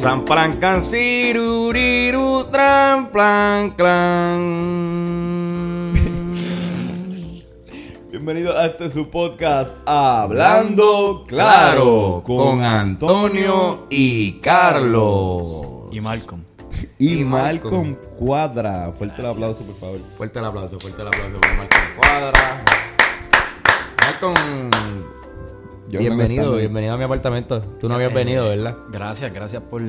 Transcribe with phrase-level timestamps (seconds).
[0.00, 4.38] San plan can siruriru tran plan clan.
[8.10, 15.88] Bienvenido a este su podcast Hablando Claro con Antonio y Carlos.
[15.90, 16.44] Y Malcolm.
[16.98, 18.92] y y Malcolm Cuadra.
[18.96, 19.98] Fuerte el aplauso, por favor.
[20.16, 22.64] Fuerte el aplauso, fuerte el aplauso para Malcolm Cuadra.
[24.00, 24.70] Malcolm,
[25.88, 27.60] Yo bienvenido, bienvenido a mi apartamento.
[27.60, 28.74] Tú no habías venido, ¿verdad?
[28.90, 29.80] Gracias, gracias por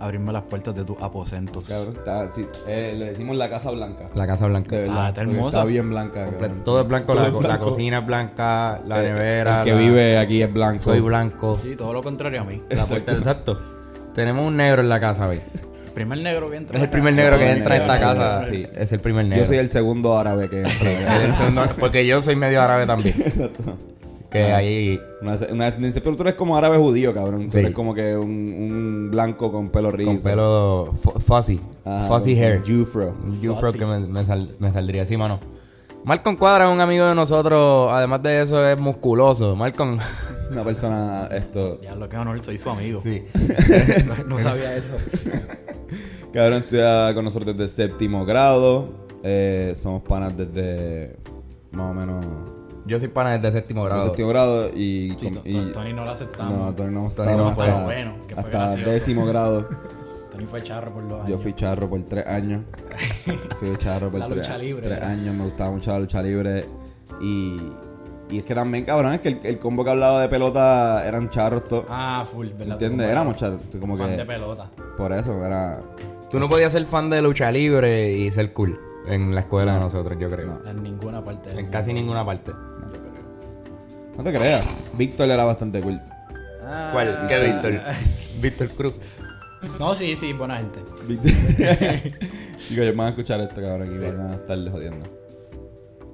[0.00, 1.64] abrirme las puertas de tus aposentos.
[1.64, 4.08] Cabrón, está, sí, eh, le decimos la Casa Blanca.
[4.16, 4.74] La Casa Blanca.
[4.74, 4.96] De verdad.
[5.04, 5.58] Ah, está hermosa.
[5.58, 6.24] Está bien blanca.
[6.28, 6.62] cabrón.
[6.64, 7.64] Todo es blanco, Todo la, es la blanco.
[7.66, 9.58] cocina es blanca, la Eh, nevera.
[9.60, 10.82] El que la- vive aquí es blanco.
[10.82, 11.56] Soy blanco.
[11.62, 12.60] Sí, todo lo contrario a mí.
[12.70, 13.60] La puerta, exacto.
[14.14, 15.38] Tenemos un negro en la casa hoy.
[15.94, 16.78] Primer negro que entra.
[16.78, 18.44] Es el primer negro que entra a esta casa.
[18.50, 18.66] sí.
[18.74, 19.44] Es el primer negro.
[19.44, 21.24] Yo soy el segundo árabe que Es entra.
[21.24, 23.14] el segundo- porque yo soy medio árabe también.
[24.30, 25.00] Que ahí.
[25.22, 27.46] Una, una descendencia, pero tú eres como árabe judío, cabrón.
[27.46, 27.58] Tú Sí.
[27.60, 30.10] eres como que un, un blanco con pelo rizo.
[30.10, 31.58] Con pelo fu- fuzzy.
[31.84, 32.62] Ajá, fuzzy hair.
[32.66, 33.14] Jufro.
[33.24, 35.40] Un Jufro que me, me sal- me saldría así, mano.
[36.04, 37.88] Malcolm Cuadra es un amigo de nosotros.
[37.90, 39.56] Además de eso, es musculoso.
[39.56, 39.98] Malcolm.
[40.50, 41.80] Una persona, esto...
[41.82, 43.00] Ya lo que honor, soy su amigo.
[43.02, 43.22] Sí.
[44.06, 44.92] no, no sabía eso.
[46.32, 48.88] Cabrón estudia con nosotros desde séptimo grado.
[49.22, 51.16] Eh, somos panas desde
[51.72, 52.24] más o menos
[52.88, 54.06] Yo soy pana desde séptimo grado.
[54.06, 55.14] séptimo grado y...
[55.18, 56.56] Sí, y- Tony no lo aceptamos.
[56.58, 57.68] no, Tony no, Tony estaba no fue.
[57.68, 58.90] hasta, Bueno, que fue hasta gracioso.
[58.90, 59.68] décimo grado.
[60.32, 61.28] Tony fue charro por dos años.
[61.30, 62.62] Yo fui charro por tres años.
[63.60, 65.34] fui charro por La tres, lucha libre, tres años.
[65.34, 66.64] Me gustaba mucho la lucha libre.
[67.20, 67.60] Y,
[68.30, 71.28] y es que también, cabrón, es que el, el combo que hablaba de pelota eran
[71.28, 71.84] charros todos.
[71.88, 72.74] Ah, full, ¿verdad?
[72.74, 73.08] ¿Entiendes?
[73.08, 73.60] Éramos charros.
[73.80, 74.70] Como fan que de pelota.
[74.96, 75.80] por eso era...
[76.30, 79.80] Tú no podías ser fan de lucha libre y ser cool en la escuela de
[79.80, 80.60] nosotros, yo creo.
[80.66, 82.52] En ninguna parte En casi ninguna parte.
[84.18, 84.74] No te creas.
[84.94, 86.00] Víctor era bastante cool.
[86.64, 87.26] Ah, ¿Cuál?
[87.28, 87.80] ¿Qué Víctor?
[88.42, 88.94] Víctor Cruz.
[89.78, 90.80] No, sí, sí, buena gente.
[91.06, 91.30] Víctor.
[91.30, 95.06] Chicos, ellos van a escuchar esto, cabrón, y van a estarle jodiendo.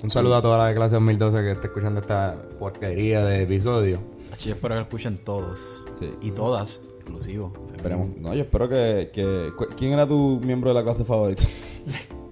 [0.03, 4.01] Un saludo a toda la clase 2012 que está escuchando esta porquería de episodio.
[4.39, 5.83] Yo espero que lo escuchen todos.
[5.99, 6.11] Sí.
[6.21, 7.55] Y todas, inclusivo.
[7.75, 8.15] Esperemos.
[8.19, 9.51] No, yo espero que, que...
[9.79, 11.45] ¿Quién era tu miembro de la clase favorito?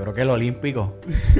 [0.00, 0.94] Creo que el olímpico.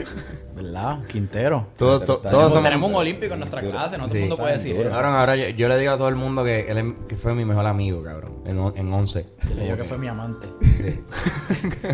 [0.55, 0.99] ¿Verdad?
[1.07, 1.69] Quintero.
[1.79, 2.65] Todos, so- Está- todos Tenemos, somos...
[2.65, 3.73] tenemos un olímpico en nuestra Duro.
[3.73, 4.17] clase, no todo Sí.
[4.17, 4.89] el mundo puede decir Duro.
[4.89, 4.97] eso.
[4.97, 7.35] Cabrón, ahora yo, yo le digo a todo el mundo que él es- que fue
[7.35, 8.43] mi mejor amigo, cabrón.
[8.45, 9.27] En, en 11.
[9.49, 10.49] Yo le digo que fue mi amante.
[10.77, 11.01] Sí.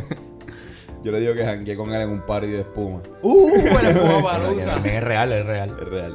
[1.03, 3.01] Yo le digo que jangueé con él en un party de espuma.
[3.23, 3.49] ¡Uh!
[3.55, 4.67] El que Palusa.
[4.67, 5.77] también es real, es real.
[5.81, 6.15] Es real.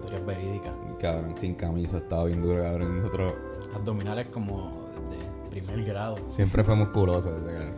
[0.00, 0.72] Historia verídica.
[1.00, 2.96] Cabrón, sin camisa, estaba bien duro, cabrón.
[2.98, 3.34] Nosotros...
[3.76, 6.16] Abdominales como de primer grado.
[6.28, 7.30] Siempre fue musculoso.
[7.36, 7.74] ese cabrón.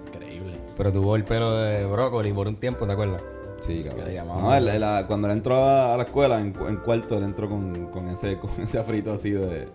[0.77, 3.23] Pero tuvo el pelo de brócoli por un tiempo, ¿te acuerdas?
[3.61, 4.09] Sí, cabrón.
[4.43, 7.17] No, él- él- a- cuando él entró a, a la escuela, en, cu- en cuarto,
[7.17, 9.69] él entró con, con ese, con ese afrito así de, de,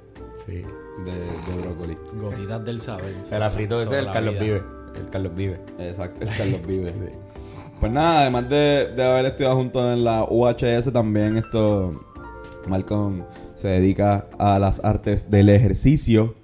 [0.46, 0.54] Sí.
[0.62, 1.98] de brócoli.
[2.14, 3.14] Gotitas del saber.
[3.32, 4.44] El afrito ese Sobre es el la Carlos vida.
[4.44, 4.64] Vive.
[5.00, 5.60] El Carlos Vive.
[5.80, 6.94] Exacto, el Carlos Vive.
[7.80, 12.00] Pues nada, además de, de haber estudiado juntos en la UHS, también esto,
[12.68, 13.24] Malcolm
[13.56, 16.36] se dedica a las artes del ejercicio.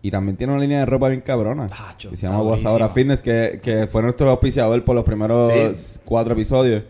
[0.00, 1.66] Y también tiene una línea de ropa bien cabrona.
[1.66, 2.88] Tacho, que se llama Guasadora.
[2.88, 5.98] Fitness, que, que fue nuestro auspiciador por los primeros Sí.
[6.04, 6.84] cuatro episodios.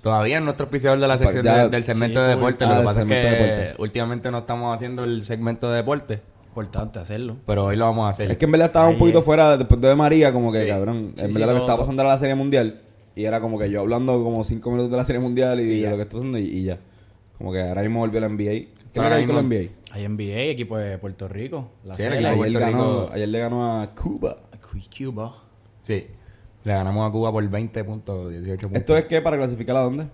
[0.00, 2.64] Todavía es nuestro auspiciador de la sección ya- de- del segmento sí, de deporte.
[2.64, 3.82] Ah, Lo que del pasa es que deporte.
[3.82, 6.20] últimamente no estamos haciendo el segmento de deporte.
[6.48, 7.36] Importante hacerlo.
[7.46, 8.30] Pero hoy lo vamos a hacer.
[8.30, 9.24] Es que en verdad estaba un Ahí poquito es.
[9.24, 10.68] fuera después de María, como que Sí.
[10.68, 11.12] cabrón.
[11.16, 12.80] Sí, en sí, verdad lo que estaba pasando era la serie mundial.
[13.16, 15.66] Y era como que yo hablando como cinco minutos de la serie mundial y, Y
[15.66, 15.90] de ya.
[15.90, 16.78] lo que está pasando y, y ya.
[17.38, 18.68] Como que ahora mismo volvió la NBA.
[18.92, 19.70] ¿Qué Ahora la NBA?
[19.94, 21.70] Hay NBA, equipo de Puerto Rico.
[21.84, 24.36] La Sí, el equipo- Ayer, Puerto ganó, Rico- ayer le ganó a Cuba.
[24.98, 25.36] Cuba.
[25.82, 26.06] Sí.
[26.64, 28.80] Le ganamos a Cuba por 20 puntos, 18 puntos.
[28.80, 29.20] ¿Esto es qué?
[29.20, 30.06] ¿Para clasificar a dónde?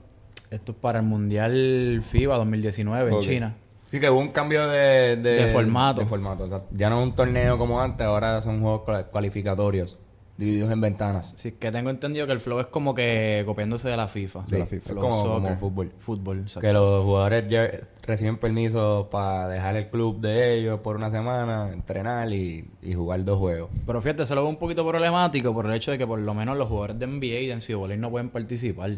[0.50, 3.22] Esto es para el Mundial FIBA 2019 Ok.
[3.22, 3.56] en China.
[3.87, 6.00] Sí, que hubo un cambio de, De formato.
[6.00, 6.47] De formato.
[6.75, 9.98] Ya no es un torneo como antes, ahora son juegos cual- cualificatorios,
[10.39, 11.35] divididos en ventanas.
[11.37, 14.47] Sí, que tengo entendido que el flow es como que copiándose de la FIFA.
[14.47, 14.85] Sí, la FIFA.
[14.85, 15.93] es Flow como, como fútbol.
[15.99, 16.61] Fútbol, exacto.
[16.61, 17.69] Que los jugadores ya
[18.03, 23.25] reciben permiso para dejar el club de ellos por una semana, entrenar y, y jugar
[23.25, 23.69] dos juegos.
[23.85, 26.33] Pero fíjate, se lo veo un poquito problemático por el hecho de que por lo
[26.35, 28.93] menos los jugadores de NBA y de NCAA no pueden participar.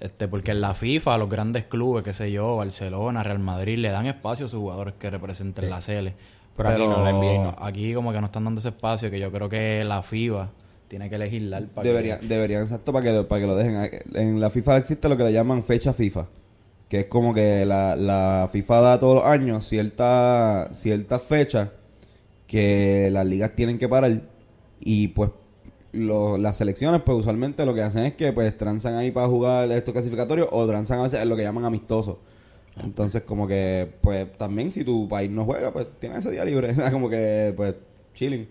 [0.00, 3.88] este Porque en la FIFA, los grandes clubes, qué sé yo, Barcelona, Real Madrid, le
[3.90, 6.08] dan espacio a sus jugadores que representen la CL.
[6.56, 7.56] Pero aquí no, la NBA no.
[7.64, 10.50] Aquí como que no están dando ese espacio que yo creo que la FIBA
[10.88, 14.02] tiene que legislar para Debería, deberían, exacto, para que, lo- para que lo dejen.
[14.14, 16.26] En la FIFA existe lo que le llaman fecha FIFA.
[16.88, 21.70] Que es como que la, la FIFA da todos los años cierta, ciertas fechas
[22.46, 24.20] que las ligas tienen que parar.
[24.80, 25.30] Y pues
[25.92, 29.70] lo- las selecciones, pues usualmente lo que hacen es que pues transan ahí para jugar
[29.72, 32.16] estos clasificatorios o transan a veces en lo que llaman amistosos.
[32.82, 36.74] Entonces, como que, pues también si tu país no juega, pues tienes ese día libre.
[36.92, 37.74] como que, pues,
[38.14, 38.48] chilling.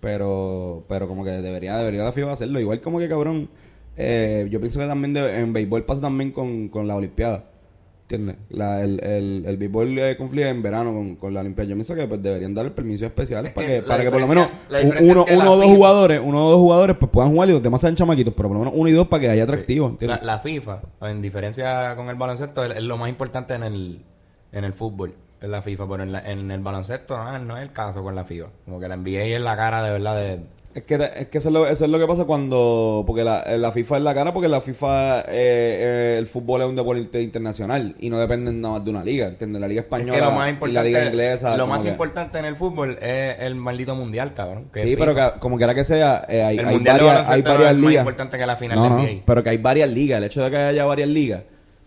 [0.00, 2.60] Pero, pero como que debería, debería la FIFA hacerlo.
[2.60, 3.48] Igual como que, cabrón,
[3.96, 7.44] eh, yo pienso que también en béisbol pasa también con, con la Olimpiada.
[8.10, 8.36] ¿Entiendes?
[8.48, 11.68] La, el, el, el béisbol eh, confluye en verano con, con la Olimpiada.
[11.68, 14.26] Yo pienso que pues, deberían dar permisos especiales Es para que para que por lo
[14.28, 15.02] menos uno, es que
[15.34, 17.82] uno o dos FIFA jugadores, uno o dos jugadores pues puedan jugar y los demás
[17.82, 19.94] sean chamaquitos, pero por lo menos uno y dos para que haya atractivo.
[20.00, 24.02] La, la FIFA, en diferencia con el baloncesto, es, es lo más importante en el,
[24.52, 27.62] en el fútbol, en la FIFA, pero en, la- en el baloncesto no, no es
[27.62, 28.46] el caso con la FIFA.
[28.64, 30.40] Como que la NBA es la cara de verdad de...
[30.74, 33.02] Es que, es que eso, es lo, eso es lo que pasa cuando...
[33.06, 35.20] Porque la, la FIFA es la cara porque la FIFA...
[35.22, 39.02] eh, eh, el fútbol es un deporte internacional y no depende nada más de una
[39.02, 39.60] liga, ¿entiendes?
[39.60, 41.56] La liga Es española que lo más y la liga inglesa...
[41.56, 44.68] lo más que- importante en el fútbol es el maldito mundial, cabrón.
[44.72, 47.72] que Sí, pero que, como quiera que sea, eh, hay, hay varias, hay no varias
[47.72, 48.02] es más ligas.
[48.02, 50.18] importante que la final no, de no, pero que hay varias ligas.
[50.18, 51.42] El hecho de que haya varias ligas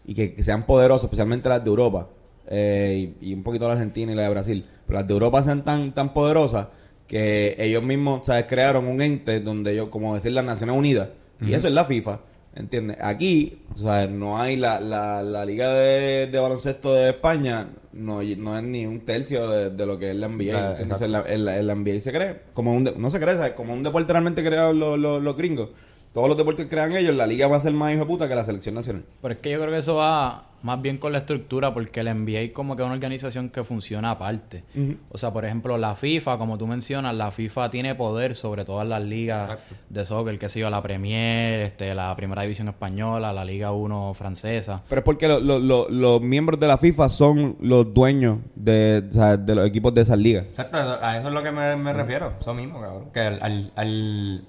[0.06, 2.10] y que, que sean poderosas, especialmente las de Europa
[2.50, 5.44] eh, y, y un poquito la Argentina y la de Brasil, pero las de Europa
[5.44, 6.68] sean tan, tan poderosas
[7.12, 8.46] que ellos mismos, ¿sabes?
[8.48, 11.10] Crearon un ente donde ellos, como decir, las Naciones Unidas,
[11.46, 12.22] y eso es la FIFA.
[12.56, 12.98] ¿Entiendes?
[13.02, 18.58] Aquí, sea, no hay la, la, la Liga de, de Baloncesto de España, no, no
[18.58, 20.54] es ni un tercio de, de lo que es la NBA.
[20.54, 21.02] La- ¿entiendes?
[21.02, 21.12] En
[21.46, 23.52] la, en la NBA se cree, como un de- no se cree, ¿sabes?
[23.54, 25.70] como un deporte realmente creado los, los, los gringos.
[26.14, 28.28] Todos los deportes que crean ellos, la liga va a ser más hijo de puta
[28.28, 29.04] que la selección nacional.
[29.22, 32.08] Pero es que yo creo que eso va más bien con la estructura, porque el
[32.14, 34.64] NBA es como que una organización que funciona aparte.
[35.10, 38.88] O sea, por ejemplo, la FIFA, como tú mencionas, la FIFA tiene poder sobre todas
[38.88, 39.76] las ligas Exacto.
[39.90, 44.14] de soccer, que sé yo, la Premier, este, la Primera División Española, la Liga 1
[44.14, 44.84] francesa.
[44.88, 49.04] Pero es porque lo- lo- lo- los miembros de la FIFA son los dueños de,
[49.10, 50.46] o sea, de los equipos de esas ligas.
[50.46, 52.34] Exacto, a eso es lo que me, me refiero.
[52.40, 53.06] Eso mismo, cabrón.
[53.12, 54.46] Que al, al- al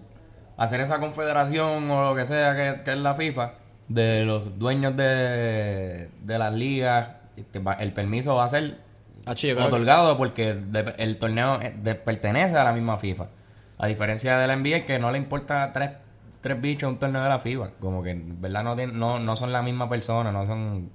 [0.65, 3.53] hacer esa confederación o lo que sea que, que es la FIFA,
[3.89, 7.09] de los dueños de, de las ligas,
[7.51, 8.79] te va- el permiso va a ser
[9.55, 13.27] creo que- otorgado porque de- el torneo eh, de- pertenece a la misma FIFA.
[13.79, 15.91] A diferencia de la NBA que no le importa tres,
[16.41, 17.71] tres bichos un torneo de la FIFA.
[17.81, 20.91] Como que en verdad no, tienen- no, no son la misma persona, no son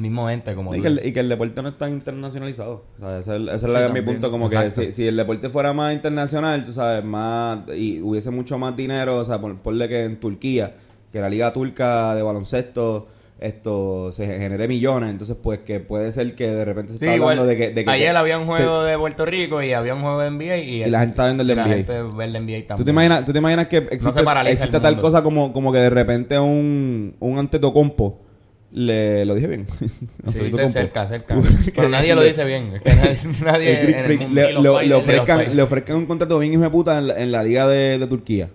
[0.00, 0.82] mismo ente como Y tú.
[0.82, 2.84] que, el, y que el deporte no está internacionalizado.
[3.00, 4.30] O sea, ese es, el- ese es mi punto.
[4.30, 4.80] Como Exacto.
[4.80, 8.76] que si, si el deporte fuera más internacional, tú sabes, más y hubiese mucho más
[8.76, 10.74] dinero, o sea, por, ponle que en Turquía,
[11.12, 13.08] que la liga turca de baloncesto
[13.40, 17.14] esto se genere millones, entonces pues que puede ser que de repente se Sí, está
[17.14, 19.62] hablando igual, de que, de que- ayer que había un juego se- de Puerto Rico
[19.62, 21.56] y había un juego de NBA y, Y la gente está viendo el de y
[21.56, 21.74] la NBA.
[21.76, 22.76] gente ve el NBA también.
[22.76, 25.72] ¿Tú te imaginas, tú te imaginas que existe, se paraliza existe tal cosa como, como
[25.72, 28.20] que de repente un, un Antetokounmpo
[28.72, 29.66] le lo dije bien.
[30.30, 30.38] Sí,
[30.70, 31.34] cerca, cerca.
[31.74, 32.72] Pero que nadie lo dice bien.
[32.74, 35.96] Es que nadie, nadie el Greek en el Freak mundo- le, lo- ofrezcan, le ofrezcan
[35.96, 38.50] un contrato bien hijo de puta en la, en la liga de, de Turquía.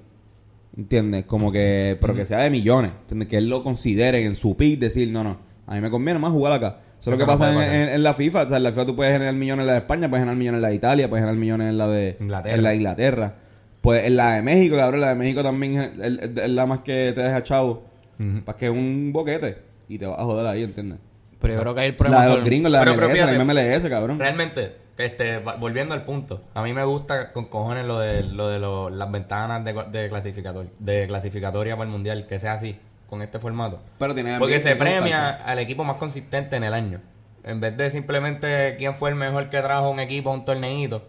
[0.77, 1.25] ¿Entiendes?
[1.25, 2.91] Como que, pero que sea de millones.
[3.01, 3.27] ¿Entiendes?
[3.29, 6.31] Que él lo considere en su pick, decir, no, no, a mí me conviene más
[6.31, 6.79] jugar acá.
[6.99, 8.43] Eso es lo que no pasa en, la FIFA.
[8.43, 10.37] O sea, en la FIFA tú puedes generar millones en la de España, puedes generar
[10.37, 12.55] millones en la de Italia, puedes generar millones en la de Inglaterra.
[12.55, 13.35] En la de Inglaterra.
[13.81, 17.21] Pues en la de México, cabrón, la de México también es, la más que te
[17.21, 17.85] deja chavo.
[18.19, 18.43] Ujú.
[18.43, 19.57] Para que es un boquete.
[19.87, 20.99] Y te vas a joder ahí, ¿entiendes?
[21.39, 23.19] Pero yo creo que hay el problema La de los gringos, la de Pero- MLS,
[23.37, 24.19] la MLS, cabrón.
[24.19, 28.59] Realmente, este, volviendo al punto, a mí me gusta con cojones lo de, lo de
[28.59, 33.21] lo- las ventanas de, de, clasificator, de clasificatoria para el mundial, que sea así, con
[33.21, 33.79] este formato.
[33.99, 37.01] Pero tiene Porque se premia al equipo más consistente en el año.
[37.43, 41.07] En vez de simplemente quién fue el mejor que trajo un equipo a un torneito.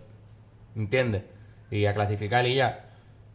[0.77, 1.23] ¿Entiendes?
[1.71, 2.86] Y a clasificar y ya.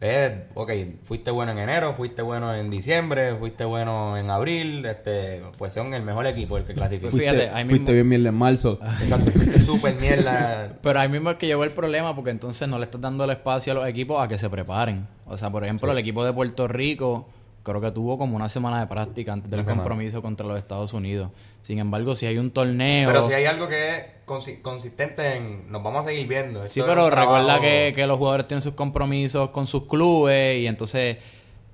[0.04, 0.70] Eh, ok,
[1.04, 5.94] fuiste bueno en enero, fuiste bueno en diciembre, fuiste bueno en abril, este, pues son
[5.94, 7.02] el mejor equipo el que clasificó.
[7.02, 8.80] Pues Fuiste, fíjate, ahí fuiste mismo- bien mierda en marzo.
[9.00, 10.76] Exacto, fuiste súper mierda.
[10.82, 13.30] Pero ahí mismo es que llegó el problema porque entonces no le estás dando el
[13.30, 15.06] espacio a los equipos a que se preparen.
[15.26, 17.28] O sea, por ejemplo, el equipo de Puerto Rico
[17.62, 19.82] creo que tuvo como una semana de práctica antes del Una semana.
[19.82, 21.30] compromiso contra los Estados Unidos.
[21.62, 23.08] Sin embargo, si hay un torneo...
[23.08, 25.70] Pero si hay algo que es consi- consistente en...
[25.70, 26.66] Nos vamos a seguir viendo.
[26.68, 30.58] Sí, Esto pero trabajo- recuerda que, que los jugadores tienen sus compromisos con sus clubes
[30.60, 31.18] y entonces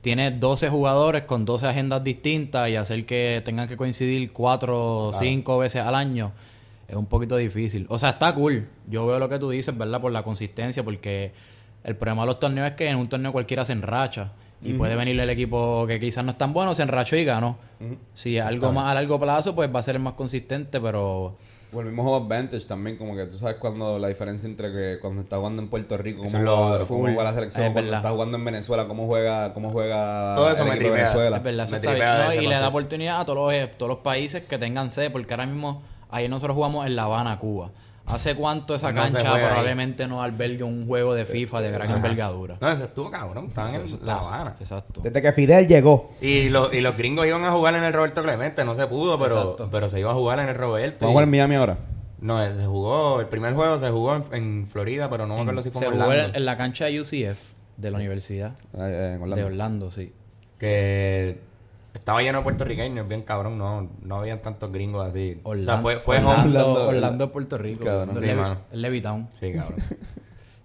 [0.03, 5.13] tiene 12 jugadores con 12 agendas distintas y hacer que tengan que coincidir 4 o
[5.13, 6.33] 5 veces al año
[6.87, 7.87] es un poquito difícil.
[7.91, 8.69] O sea, está cool.
[8.89, 10.01] Yo veo lo que tú dices, ¿verdad?
[10.01, 11.33] Por la consistencia, porque
[11.85, 14.33] el problema de los torneos es que en un torneo cualquiera se enracha.
[14.63, 17.57] Y puede venir el equipo que quizás no es tan bueno, se enrachó y ganó.
[18.15, 21.37] Si es algo más a largo plazo, pues va a ser el más consistente, pero...
[21.71, 25.37] Mismo juego advantage también, como que tú sabes cuando la diferencia entre que cuando está
[25.37, 28.45] jugando en Puerto Rico, cómo lo- cómo juega la selección, Es cuando está jugando en
[28.47, 31.09] Venezuela, cómo juega, cómo juega Todo eso el me equipo de tripea.
[31.13, 31.37] Venezuela.
[31.37, 32.07] Es verdad, eso Me está bien.
[32.39, 35.35] No, y le da oportunidad a todos los, todos los países que tengan sede, porque
[35.35, 37.71] ahora mismo, ayer nosotros jugamos en La Habana, Cuba.
[38.09, 39.45] ¿Hace cuánto esa No se cancha ahí.
[39.45, 41.97] probablemente no albergue un juego de FIFA de gran Ajá.
[41.97, 42.57] envergadura?
[42.61, 43.47] No, eso estuvo cabrón.
[43.49, 44.55] Estaban Eso- en eso La Habana.
[44.59, 45.01] Exacto.
[45.03, 46.11] Desde que Fidel llegó.
[46.21, 48.65] Y, los y los gringos iban a jugar en el Roberto Clemente.
[48.65, 49.69] No se pudo, pero, Exacto.
[49.71, 50.99] pero se iba a jugar en el Roberto.
[51.01, 51.79] Vamos a jugar en Miami ahora.
[52.21, 53.21] No, se jugó...
[53.21, 55.87] El primer juego se jugó en, en Florida, pero no me acuerdo si fue Se
[55.87, 56.31] en jugó Orlando.
[56.31, 57.39] en, en la cancha de UCF
[57.77, 59.37] de la universidad eh, en Orlando.
[59.37, 60.13] de Orlando, sí.
[60.59, 61.39] Que
[61.99, 63.59] estaba lleno de puertorriqueños, bien cabrón.
[63.59, 65.41] No, no habían tantos gringos así.
[65.43, 66.49] Orlando, o sea, fue, fue Orlando, home.
[66.59, 67.85] Orlando, Orlando, Puerto Rico.
[67.85, 68.17] Cabrón.
[68.21, 69.29] Sí, Levi- Levittown.
[69.41, 69.79] Sí, cabrón.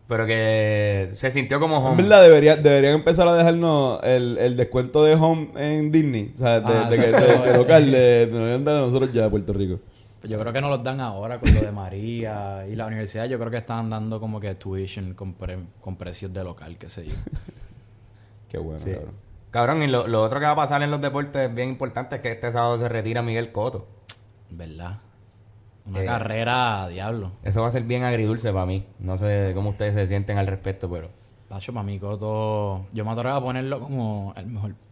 [0.07, 2.03] pero que se sintió como En home.
[2.03, 6.31] verdad, debería, deberían empezar a dejarnos el, el descuento de home en Disney.
[6.35, 7.11] O sea, de, Ah, de, de-
[7.51, 9.79] de local, de, nos a nosotros ya de Puerto Rico.
[10.21, 13.25] Pues Yo creo que no los dan ahora con lo de María y la universidad.
[13.25, 16.89] Yo creo que están dando como que tuition con, pre- con precios de local, qué
[16.89, 17.13] sé yo.
[18.49, 18.91] Qué bueno, Sí.
[18.91, 19.15] cabrón.
[19.53, 22.21] Cabrón, y lo, lo otro que va a pasar en los deportes bien importante es
[22.23, 23.87] que este sábado se retira Miguel Coto.
[24.49, 24.97] ¿Verdad?
[25.85, 26.05] Una Eh.
[26.05, 27.33] carrera diablo.
[27.43, 28.87] Eso va a ser bien agridulce para mí.
[28.97, 31.09] No sé cómo ustedes se sienten al respecto, pero...
[31.53, 32.87] Tacho, para mí, Coto.
[32.93, 34.73] Yo me atrevo a ponerlo como el mejor.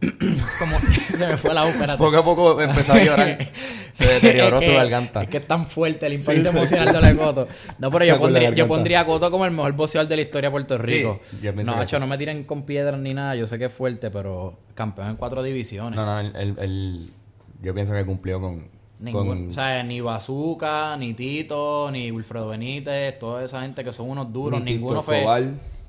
[0.58, 0.78] como.
[0.78, 1.96] se me fue la ópera.
[1.96, 3.38] Poco a poco empezó a llorar.
[3.92, 5.22] se deterioró Es su garganta.
[5.22, 7.48] Es que es tan fuerte el impacto emocional de la Coto.
[7.80, 10.50] No, pero yo pondría, yo pondría a Coto como el mejor boxeador de la historia
[10.50, 11.20] de Puerto Rico.
[11.64, 11.96] no, sí.
[11.98, 13.34] no me tiren con piedras ni nada.
[13.34, 15.96] Yo sé que es fuerte, pero campeón en cuatro divisiones.
[15.96, 17.10] No, no, él-
[17.60, 18.68] yo pienso que cumplió con...
[19.00, 23.92] Ningún- con- O sea, ni Bazooka, ni Tito, ni Wilfredo Benítez, toda esa gente que
[23.92, 25.24] son unos duros, Ni ninguno fue.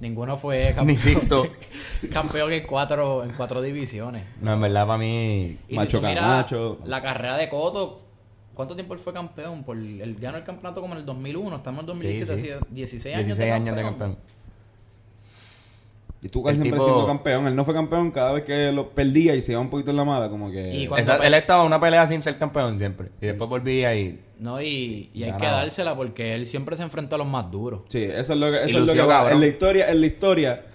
[0.04, 1.48] Ninguno fue Ni Sixto.
[2.12, 4.24] campeón en cuatro, en cuatro divisiones.
[4.42, 5.58] No, en verdad para mí...
[5.68, 6.80] Y Macho si Camacho.
[6.86, 8.02] La carrera de Coto,
[8.54, 9.64] ¿cuánto tiempo él fue campeón?
[9.64, 12.52] Por, él ganó el campeonato como en el 2001, estamos en 2017, Sí, sí.
[12.52, 14.18] así, 16 años 16 años de campeón.
[16.24, 17.48] Y tú casi siempre tipo- siendo campeón.
[17.48, 19.98] Él no fue campeón cada vez que lo perdía y se iba un poquito en
[19.98, 20.74] la mala, como que...
[20.74, 23.10] Y cuando- Esa- él estaba en una pelea sin ser campeón siempre.
[23.22, 24.20] Y después volvía y...
[24.40, 27.82] No, y, y hay que dársela porque él siempre se enfrenta a los más duros.
[27.90, 29.32] Sí, eso es lo que, eso es lo que va.
[29.32, 30.66] En la historia, en la historia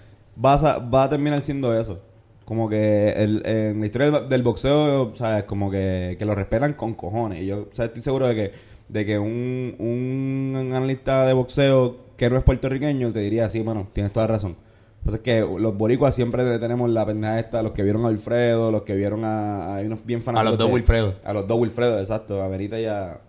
[0.43, 1.99] va a, va a terminar siendo eso.
[2.45, 5.43] Como que el- en la historia del, del boxeo, ¿sabes?
[5.43, 7.41] Como que, que lo respetan con cojones.
[7.41, 8.51] Y yo o sea, estoy seguro de que,
[8.87, 13.87] de que un, un analista de boxeo que no es puertorriqueño te diría, sí, mano,
[13.93, 14.55] tienes toda razón.
[14.99, 18.81] Entonces que los boricuas siempre tenemos la pendeja esta, los que vieron a Wilfredo, los
[18.83, 20.47] que vieron a, unos bien fanáticos.
[20.47, 21.21] A los dos de- Wilfredos.
[21.23, 22.43] A los dos Wilfredos, exacto.
[22.43, 23.19] A Benita y a,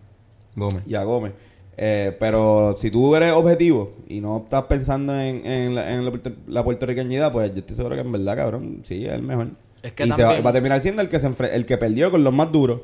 [0.56, 0.82] Gómez.
[0.86, 1.32] y a Gómez.
[1.82, 6.10] Eh, pero si tú eres objetivo y no estás pensando en, en la, en la
[6.10, 9.48] puerto- la puertorriqueñidad, pues yo estoy seguro que en verdad, cabrón, sí, es el mejor.
[9.82, 12.10] Es que y se va, a terminar siendo el que se enfre- el que perdió
[12.10, 12.82] con los más duros.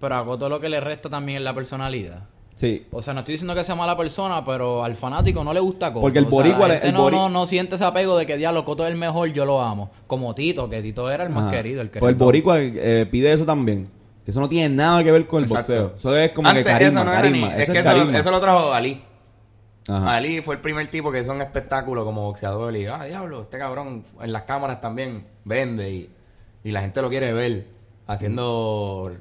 [0.00, 2.28] Pero a Coto lo que le resta también es la personalidad.
[2.56, 2.86] Sí.
[2.90, 5.88] O sea, no estoy diciendo que sea mala persona, pero al fanático no le gusta
[5.92, 6.00] Coto.
[6.00, 8.36] Porque el O sea, boricua el no, bori- no, no siente ese apego de que
[8.38, 9.90] diablo, Coto es el mejor, yo lo amo.
[10.06, 11.52] Como Tito, que Tito era el más Ajá.
[11.52, 11.82] querido.
[11.82, 13.88] El que Pues el boricua eh, pide eso también.
[14.24, 15.72] Que eso no tiene nada que ver con el Exacto.
[15.74, 15.96] boxeo.
[15.98, 17.46] Eso es como Antes que carisma, eso no era carisma.
[17.48, 18.18] ni- Eso es que eso, carisma.
[18.18, 19.02] eso lo trajo Ali.
[19.88, 20.16] Ajá.
[20.16, 23.58] Ali fue el primer tipo que hizo un espectáculo como boxeador y, ah, diablo, este
[23.58, 26.10] cabrón en las cámaras también vende y,
[26.64, 27.66] y la gente lo quiere ver
[28.08, 29.12] haciendo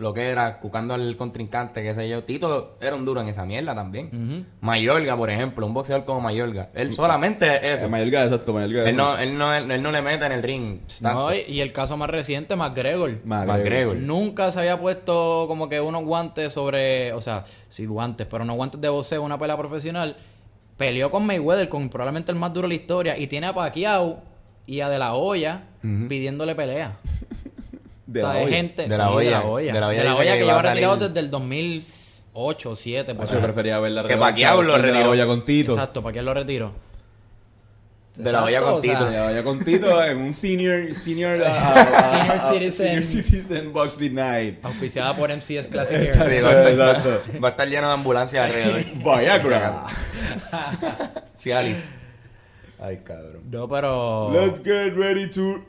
[0.00, 2.24] lo que era, cucando al contrincante, qué sé yo.
[2.24, 4.46] Tito era un duro en esa mierda también.
[4.62, 6.70] Mayorga, por ejemplo, un boxeador como Mayorga.
[6.74, 7.84] Él solamente eso.
[7.84, 8.88] Eh, Mayorga, exacto, Mayorga.
[8.88, 10.80] Él no, él, no, él no le mete en el ring.
[11.02, 11.28] tanto.
[11.28, 13.18] No, y, el caso más reciente, McGregor.
[13.24, 13.58] McGregor.
[13.58, 13.96] McGregor.
[13.98, 18.54] Nunca se había puesto como que unos guantes sobre, o sea, sí guantes, pero no
[18.54, 20.16] guantes de boxeo, una pelea profesional.
[20.78, 24.22] Peleó con Mayweather, con probablemente el más duro de la historia, y tiene a Pacquiao
[24.66, 25.64] y a De La Hoya
[26.08, 26.96] pidiéndole pelea.
[28.12, 28.56] De o sea, la olla.
[28.56, 29.30] gente De La Hoya.
[29.30, 31.30] de la olla, De La De olla que que va lleva retirado salir- desde el
[31.30, 33.40] 2008 o 2007 por ahí.
[33.42, 35.10] prefería ver la Que Pacquiao lo de la retiró.
[35.10, 35.72] olla con Tito.
[35.72, 36.72] Exacto, Pacquiao lo retiró.
[38.16, 39.04] De La Exacto, con Tito.
[39.04, 41.38] De la olla con Tito en un senior, senior,
[42.10, 42.72] Senior citizen.
[42.72, 44.58] senior citizen boxing night.
[44.64, 46.28] Auspiciada por MCS Classic Exacto.
[46.28, 46.40] Air.
[46.40, 47.40] Sí, va, a estar, Exacto.
[47.40, 48.84] va a estar lleno de ambulancias alrededor.
[49.20, 49.86] Viagra.
[51.36, 51.88] Cialis.
[52.82, 53.42] Ay, cabrón.
[53.50, 54.30] No, pero...
[54.32, 55.62] Let's get ready to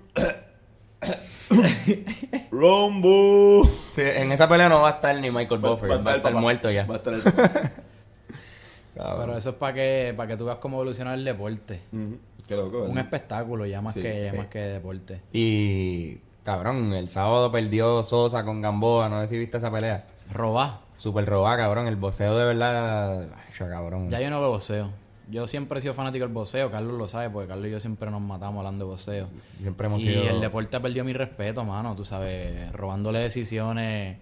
[2.51, 3.69] Rumble.
[3.91, 5.89] Sí, en esa pelea no va a estar ni Michael Buffer.
[6.05, 6.85] Va, a estar, muerto ya.
[6.85, 7.21] Va a estar el-
[8.93, 11.81] Pero eso es para que, para que tú veas cómo evoluciona el deporte.
[11.91, 12.17] Ujú.
[12.47, 12.83] Qué loco.
[12.83, 14.37] Un espectáculo ya más Sí, que sí.
[14.37, 15.21] más que deporte.
[15.31, 19.07] Y, cabrón, el sábado perdió Sosa con Gamboa.
[19.09, 20.05] No sé si viste esa pelea.
[20.31, 20.81] Robá.
[20.97, 21.87] Super robada, cabrón.
[21.87, 23.21] El boxeo de verdad.
[23.23, 24.09] Ay, cabrón.
[24.09, 24.89] Ya yo no veo boxeo.
[25.31, 28.11] Yo siempre he sido fanático del boxeo, Carlos lo sabe, porque Carlos y yo siempre
[28.11, 29.27] nos matamos hablando de boxeo.
[29.59, 30.23] Siempre hemos Y sido.
[30.29, 34.17] el deporte ha perdido mi respeto, mano, tú sabes, robándole decisiones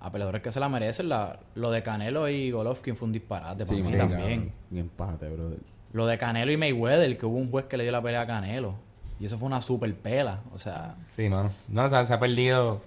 [0.00, 1.08] a peleadores que se la merecen.
[1.08, 4.52] La, lo de Canelo y Golovkin fue un disparate para Sí, mí sí, también.
[4.70, 5.58] Un empate, brother.
[5.92, 8.26] Lo de Canelo y Mayweather, que hubo un juez que le dio la pelea a
[8.26, 8.74] Canelo.
[9.20, 10.40] Y eso fue una super pela.
[10.54, 11.50] O sea, Sí, mano.
[11.68, 12.82] No, o sea, se ha perdido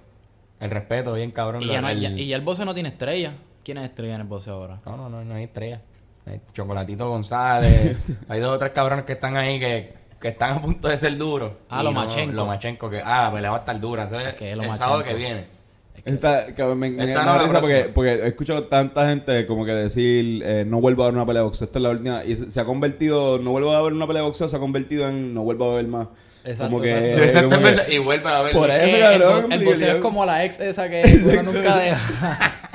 [0.59, 1.61] el respeto, bien cabrón.
[1.63, 3.33] y ya, no, el- y, y ya el boxeo no tiene estrella.
[3.63, 4.79] ¿Quién es estrella en el boxeo ahora?
[4.85, 5.81] No, no, no, no hay estrella.
[6.27, 7.97] Eh, Chocolatito González.
[8.29, 11.17] Hay dos o tres cabrones que están ahí que, que están a punto de ser
[11.17, 11.51] duros.
[11.69, 12.35] Ah, Y Lomachenko.
[12.35, 14.03] Lomachenko, que ah, la pelea va a estar dura.
[14.05, 14.77] Eso es Que el Lomachenko.
[14.77, 15.61] sábado que viene.
[16.03, 19.07] Esta, cabrón, me, me- Esta me no da la risa porque, porque he escuchado tanta
[19.07, 21.65] gente como que decir eh, no vuelvo a ver una pelea de boxeo.
[21.65, 22.23] Esta es la última.
[22.23, 24.59] Y se, se ha convertido, no vuelvo a ver una pelea de boxeo, se ha
[24.59, 26.07] convertido en no vuelvo a ver más.
[26.43, 27.59] Exacto, como que, exacto.
[27.85, 27.93] Que-.
[27.93, 28.53] Y vuelve a ver.
[28.53, 31.03] Por Es eso, que cabrón, el, el boxeo es como la ex esa que
[31.39, 32.70] uno nunca deja.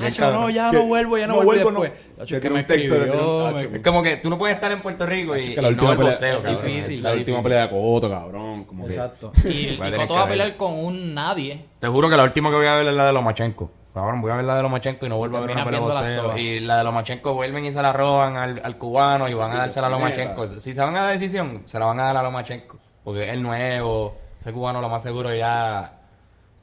[0.00, 1.70] Nacho, no, ya no vuelvo, ya no, no vuelvo.
[1.70, 1.90] después.
[1.92, 2.18] no.
[2.18, 4.16] Nacho, Que es que tiene me un texto de- escribió, Nacho, me- Es como que
[4.16, 5.96] tú no puedes estar en Puerto Rico y, Nacho, y que la no última el
[5.98, 6.64] pelea, boxeo, es cabrón.
[6.66, 7.02] difícil.
[7.02, 8.64] la última pelea de Coto, cabrón.
[8.64, 9.32] Como que- Exacto.
[9.44, 11.64] Y, y que va a pelear con un nadie.
[11.78, 13.70] Te juro que la última que voy a ver es la de Lomachenko.
[13.94, 15.86] Cabrón, voy a ver la de Lomachenko y no vuelvo a ver una pelea de
[15.86, 16.38] boxeo.
[16.38, 19.56] Y la de Lomachenko vuelven y se la roban al, al cubano y van a
[19.56, 19.90] dársela a.
[19.90, 20.46] Lomachenko.
[20.60, 22.76] Si se van a dar decisión, se la van a dar a Lomachenko.
[23.02, 24.14] Porque es el nuevo.
[24.40, 25.94] Ese cubano lo más seguro ya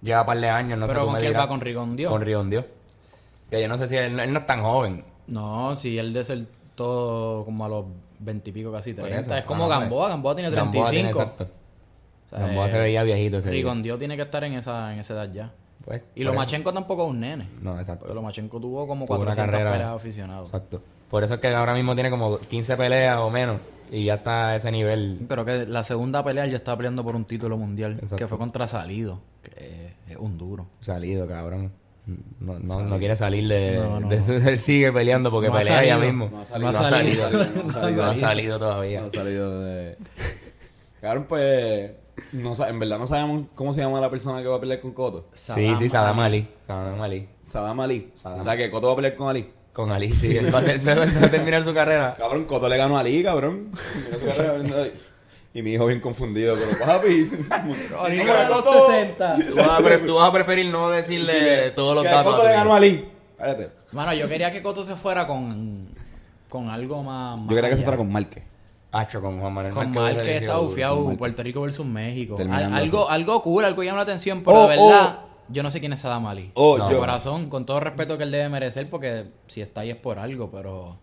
[0.01, 0.80] lleva un par de años.
[0.80, 1.48] No sé Pero tú ¿con quién va?
[1.48, 2.10] ¿Con Rigondio?
[2.10, 2.65] Con Rigondio.
[3.56, 5.04] Que yo no sé si él, él no es tan joven.
[5.28, 7.86] No, si él desertó como a los
[8.20, 9.22] veintipico, casi Por 30.
[9.22, 9.36] eso.
[9.36, 10.10] Es como Ah, Gamboa.
[10.10, 10.92] Gamboa tiene Gamboa 35.
[10.92, 11.44] tiene, exacto.
[12.26, 13.50] O sea, Gamboa eh, se veía viejito ese.
[13.52, 15.52] Rigondio tiene que estar en esa, en esa edad ya.
[15.84, 17.44] Pues, Y Lomachenko tampoco es un nene.
[17.44, 18.14] eso- No, exacto.
[18.14, 19.72] Lomachenko tuvo como Tuvo una 400 carrera.
[19.72, 20.46] peleas aficionados.
[20.48, 20.82] Exacto.
[21.10, 23.60] Por eso es que ahora mismo tiene como 15 peleas o menos.
[23.92, 25.24] Y ya está a ese nivel.
[25.30, 27.94] Pero que la segunda pelea él ya estaba peleando por un título mundial.
[27.94, 28.16] Exacto.
[28.16, 29.20] Que fue contra Salido.
[29.44, 30.66] Que es un duro.
[30.80, 31.72] Salido, cabrón.
[32.40, 34.18] No, no, no quiere salir de, No, de.
[34.52, 36.30] Él sigue peleando porque pelea ya mismo.
[36.32, 36.72] No ha salido.
[36.72, 37.30] No ha salido.
[37.32, 38.04] No ha salido.
[38.06, 39.02] No ha salido todavía.
[39.02, 39.98] No ha salido de.
[41.02, 41.92] Cabrón, pues.
[42.32, 45.30] En verdad no sabemos cómo se llama la persona que va a pelear con Coto.
[45.34, 46.48] Sí, sí, Sadam Ali.
[46.68, 47.28] Sadam Ali.
[47.42, 48.12] Sadam Ali.
[48.16, 48.40] Sadam.
[48.40, 49.52] O sea que Coto va a pelear con Ali.
[49.74, 50.38] Con Ali, sí.
[50.38, 52.16] Él va a, ter- va a terminar su carrera.
[52.18, 53.72] Cabrón, Coto le ganó a Ali, cabrón.
[54.12, 54.88] Su carrera.
[55.56, 57.26] Y mi hijo bien confundido, pero papi.
[58.10, 59.34] Sí, ganó los 60.
[59.34, 62.34] Tú vas, a pre- tú vas a preferir no decirle todos los que datos.
[62.34, 63.06] Coto le ganó a Ali.
[63.38, 63.70] Cállate.
[63.94, 65.88] Mano, yo quería que Coto se fuera con,
[66.50, 67.40] con algo más.
[67.50, 68.44] Yo quería que se fuera con Márquez.
[68.92, 71.18] Hacho, con Juan Manuel Con que sido está bufiado.
[71.18, 72.36] Puerto Rico versus México.
[72.38, 75.27] Al- algo, algo cool, algo que llama la atención, pero Oh, de verdad, oh.
[75.50, 76.51] yo no sé quién es Sadam Ali.
[76.53, 79.90] Oh, de yo- corazón, con todo respeto que él debe merecer, porque si está ahí
[79.92, 80.98] es por algo, pero.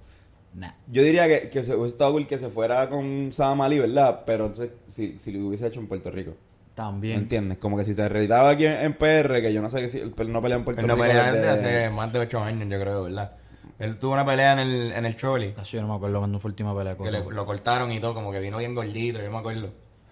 [0.54, 0.72] Nah.
[0.88, 4.22] Yo diría que, que se hubiese estado cool que se fuera con Sadam Ali, ¿verdad?
[4.26, 6.32] Pero entonces, si, si lo hubiese hecho en Puerto Rico.
[6.32, 7.16] ¿Me También.
[7.18, 7.58] entiendes?
[7.58, 9.98] Como que si se reeditaba aquí en, en PR, que yo no sé que si
[10.00, 11.06] él no pelea en Puerto Él no Rico.
[11.06, 13.32] pelea desde- hace más de 8 años, yo creo, ¿verdad?
[13.78, 15.52] Él tuvo una pelea en el, en el Choli.
[15.52, 18.00] Tacho, Yo no me acuerdo cuando fue la última pelea Que le- lo cortaron y
[18.00, 19.70] todo, como que vino bien gordito, yo me acuerdo.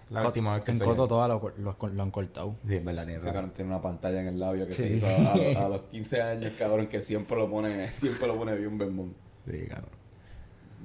[0.09, 0.93] La última vez que en peleó.
[0.95, 2.55] Coto todas lo, lo- lo han cortado.
[2.67, 5.61] Sí, es verdad, tiene cabrón tiene una pantalla en el labio que se hizo a,
[5.61, 9.13] a- a los 15 años, cabrón, que siempre lo pone, siempre lo pone bien bembón.
[9.49, 9.89] Sí, cabrón.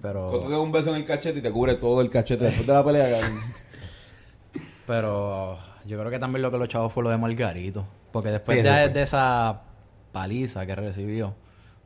[0.03, 0.29] Pero.
[0.31, 2.67] Cuando te da un beso en el cachete y te cubre todo el cachete después
[2.67, 3.41] de la pelea, cabrón.
[4.87, 7.87] Pero yo creo que también lo que lo chavos fue lo de Margarito.
[8.13, 9.63] Porque después Sí, de, esa
[10.13, 11.35] paliza que recibió,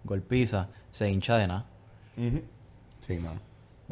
[0.04, 1.66] golpiza, se hincha de nada.
[3.06, 3.40] Sí, mano.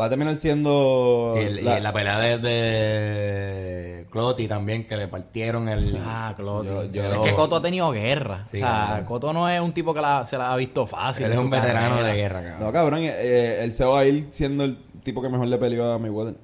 [0.00, 1.34] Va a terminar siendo...
[1.36, 5.98] Y, el- y la- pelea de, de Cloti también, que le partieron el...
[6.04, 6.68] Ah, Cloti.
[6.68, 8.44] Yo- yo- es que Coto ha tenido guerra.
[8.50, 9.04] Sí, o sea, cabrón.
[9.06, 11.26] Coto no es un tipo que la- se la ha visto fácil.
[11.26, 12.08] Él es un veterano carrera.
[12.08, 12.60] de guerra, cabrón.
[12.66, 15.58] No, cabrón, eh, eh, él se va a ir siendo el tipo que mejor le
[15.58, 16.36] peleó a Mayweather.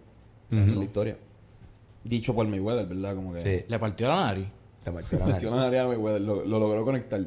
[0.50, 1.16] Esa es la historia.
[2.02, 3.14] Dicho por Mayweather, ¿verdad?
[3.14, 3.40] Como que...
[3.40, 4.46] Sí, Le partió la nariz.
[4.84, 5.42] le partió la nariz.
[5.44, 7.20] la nariz a Mayweather, lo, lo logró conectar.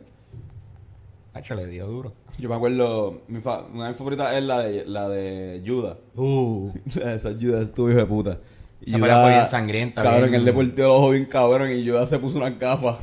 [1.38, 2.14] Hacho, le dio duro.
[2.38, 5.98] Yo me acuerdo, mi fa- una de mis favoritas es la de, la de Judas.
[6.16, 6.72] Uh.
[6.88, 8.38] Esa Judas estuvo hijo de puta.
[8.82, 11.72] Y Esa pelea fue bien sangrienta, Cabrón, bien- él le partió el ojo bien cabrón
[11.72, 12.98] y Judas se puso unas gafas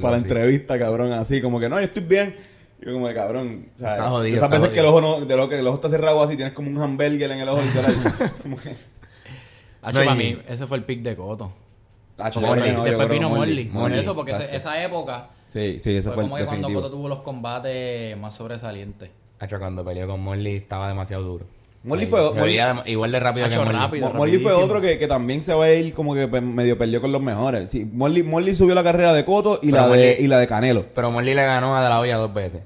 [0.00, 2.36] para la entrevista, cabrón, así como que no, yo estoy bien.
[2.82, 5.00] Y yo como de cabrón, o sea, Está jodido, esas está veces que el ojo
[5.00, 7.48] no, de lo que el ojo está cerrado así, tienes como un hamburger en el
[7.48, 7.94] ojo literal.
[8.42, 8.76] como que
[9.82, 11.52] Hacho, No, y- para mí, ese fue el pick de Coto.
[12.18, 13.64] Ah, Morley, no, Después creo vino Morley.
[13.66, 16.48] Por Morley, eso, porque ese- esa época Sí, sí, ese fue fue, como el que
[16.48, 16.72] cuando.
[16.72, 19.10] Coto tuvo los combates más sobresalientes.
[19.38, 21.46] Hacho, cuando peleó con Morley estaba demasiado duro.
[21.84, 23.76] Morley fue- dem- igual de rápido que Morley.
[23.76, 24.08] rápido.
[24.08, 27.00] Mo- Morley fue otro que, que también se va a ir como que medio perdió
[27.00, 27.70] con los mejores.
[27.70, 30.38] Sí, Morley, Morley subió la carrera de Coto y, Pero la de, Morley- y la
[30.40, 30.86] de Canelo.
[30.94, 32.62] Pero Morley le ganó a De La Hoya dos veces.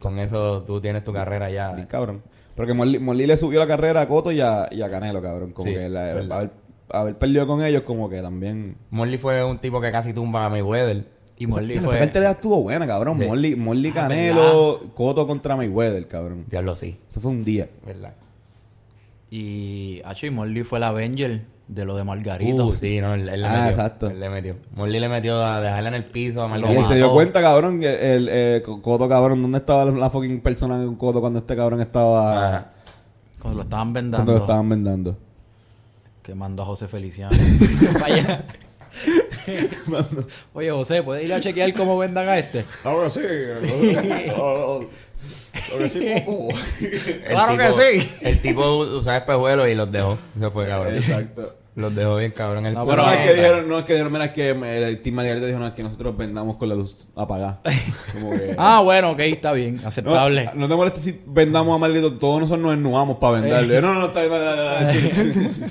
[0.00, 1.72] Con eso tú tienes tu carrera ya.
[1.72, 2.22] Bien cabrón.
[2.56, 5.52] Porque Morley, Morley le subió la carrera a Coto y a, y a Canelo, cabrón.
[5.52, 6.50] Como Sí, que la-.
[6.92, 8.76] Haber, perdido con ellos, como que también.
[8.90, 11.04] Morley fue un tipo que casi tumba a Mayweather.
[11.36, 11.94] Y Morley Esa- fue...
[11.96, 13.18] Esa cartelera estuvo buena, cabrón.
[13.18, 13.26] Sí.
[13.26, 16.44] Morley, Morley Ah, Canelo, Coto contra Mayweather, cabrón.
[16.50, 16.98] Diablo, sí.
[17.08, 17.68] Eso fue un día.
[17.86, 18.12] ¿Verdad?
[19.30, 22.66] Y, Hacho, y Morley fue el Avenger de lo de Margarito.
[22.66, 23.70] Uh, sí, no, él, él le Ah, metió.
[23.70, 24.06] exacto.
[24.10, 24.56] Él le metió.
[24.74, 26.80] Morley le metió a dejarla en el piso a y Margarito.
[26.80, 30.40] él se dio cuenta, cabrón, que el, eh, Coto, cabrón, ¿dónde estaba la, la fucking
[30.40, 32.48] persona de un Coto cuando este cabrón estaba.
[32.48, 32.72] Ajá.
[33.40, 34.16] Cuando lo estaban vendando.
[34.18, 35.16] cuando lo estaban vendando?
[36.22, 37.36] Que mandó a José Feliciano.
[40.52, 42.64] Oye, José, ¿puedes ir a chequear cómo vendan a este?
[42.84, 43.20] Ahora sí.
[45.80, 48.08] El Claro que tipo- sí.
[48.22, 50.18] El tipo usaba espejuelos y los dejó.
[50.38, 50.94] Se fue, cabrón.
[50.96, 51.56] Exacto.
[51.76, 52.66] Los dejó bien, cabrón.
[52.66, 55.14] El No, Pero es que dijeron, no, es que dijeron, mira, es que el Team
[55.14, 57.60] Margarita dijo, no, es que nosotros vendamos con la luz apagada.
[58.12, 58.54] Como que...
[58.58, 60.46] Ah, bueno, ok, está bien, aceptable.
[60.46, 63.80] No, no te molestes si vendamos a Margarito, todos nosotros nos ennuamos para venderle.
[63.80, 65.70] No, no, no, está bien.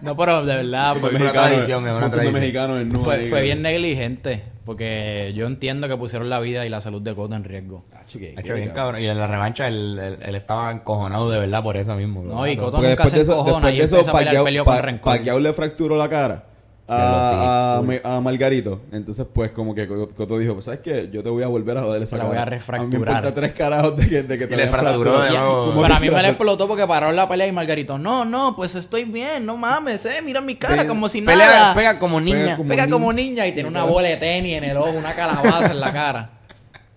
[0.00, 3.04] No, pero de verdad, Fue fue, una tradición, es una un montón de tradición.
[3.04, 4.42] fue, fue bien negligente.
[4.64, 7.84] Porque yo entiendo que pusieron la vida y la salud de Coto en riesgo.
[7.94, 8.02] Ha
[8.40, 9.02] hecho bien, cabrón.
[9.02, 12.22] Y en la revancha él, él- él estaba encojonado de verdad por eso mismo.
[12.22, 12.56] No, y.
[12.56, 14.44] Coto Porque nunca después se de eso, encojona después y de eso empieza a pelear
[14.44, 15.12] Pacquiao, con Pa- rencor.
[15.16, 16.44] Pacquiao le fracturó la cara
[16.86, 18.82] a, a, a Margarito.
[18.92, 21.08] Entonces, pues, como que Co- Coto dijo, pues, ¿sabes qué?
[21.10, 22.28] Yo te voy a volver a joder esa la cara.
[22.28, 22.98] voy a A mí me refracturar.
[23.16, 25.82] importa tres carajos de que, de que te Y le fracturó de nuevo.
[25.82, 28.54] A que mí me la- le explotó porque pararon la pelea y Margarito, no, no,
[28.54, 31.74] pues estoy bien, no mames, eh, mira mi cara como si Pelea, nada.
[31.74, 32.54] pega como niña.
[32.56, 35.70] como Pega como niña y tiene una bola de tenis en el ojo, una calabaza
[35.70, 36.30] en la cara.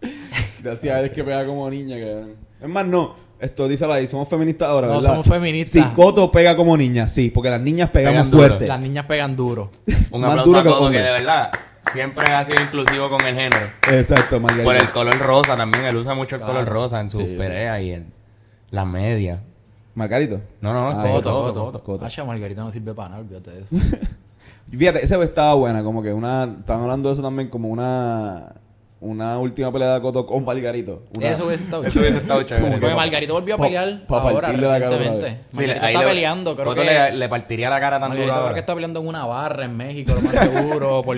[0.67, 2.35] Gracias a él que pega como niña, cabrón.
[2.61, 3.15] Es más, no.
[3.39, 5.09] Esto, díselo ahí, somos feministas ahora, No, ¿verdad?
[5.11, 5.83] somos feministas.
[5.83, 8.43] Sí, Coto pega como niña, sí, porque las niñas pegamos Pegan duro.
[8.47, 8.67] fuerte.
[8.67, 9.71] Las niñas pegan duro.
[10.11, 11.51] Un Más aplauso duro a que Coto, que de verdad
[11.91, 13.67] siempre ha sido inclusivo con el género.
[13.91, 14.63] Exacto, Margarito.
[14.65, 15.85] Por el color rosa también.
[15.85, 16.53] Él usa mucho el Claro.
[16.59, 17.37] color rosa en sus Sí, sí.
[17.37, 18.11] peleas y en
[18.71, 19.39] las medias.
[19.93, 20.41] Margarito.
[20.61, 22.25] No, no, Ah, Coto, Coto, Coto, Coto.
[22.25, 23.67] Margarita no sirve para nada, olvídate de eso.
[24.71, 26.43] Fíjate, esa vez estaba buena, como que una...
[26.59, 28.53] Estaban hablando de eso también como una...
[28.99, 31.03] Una última pelea de Coto con Margarito.
[31.15, 32.77] Una- Eso hubiese estado Eso hubiese estado chévere.
[32.79, 34.97] Porque Margarito volvió a Pa- pelear pa ahora partirle la cara.
[34.97, 35.25] Margarito
[35.85, 36.85] ahí está le- peleando, creo Coto que...
[36.87, 38.53] le, le partiría la cara tan Margarito duro creo ahora.
[38.55, 41.17] que está peleando en una barra en México, lo más seguro, por,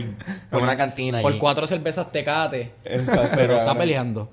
[0.49, 1.39] por una cantina Por allí.
[1.39, 2.73] cuatro cervezas tecate.
[2.83, 4.29] Exacto, Pero está peleando.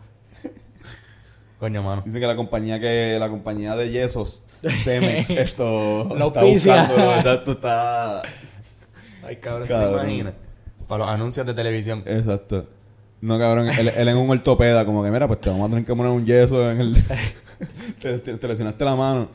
[1.61, 2.03] Coño, mano.
[2.05, 7.53] Dicen que la compañía que la compañía de yesos Cemex esto La está buscándolo, exacto,
[7.53, 8.23] está
[9.27, 10.01] Ay, cabrón, Cabrón.
[10.01, 10.35] ¿te imaginas?
[10.89, 12.03] Para los anuncios de televisión.
[12.07, 12.67] exacto.
[13.21, 15.85] No, cabrón, él, él es un ortopeda, como que mira, pues te vamos a tener
[15.85, 16.97] que poner un yeso en el
[18.01, 19.29] te, te- te lesionaste la mano.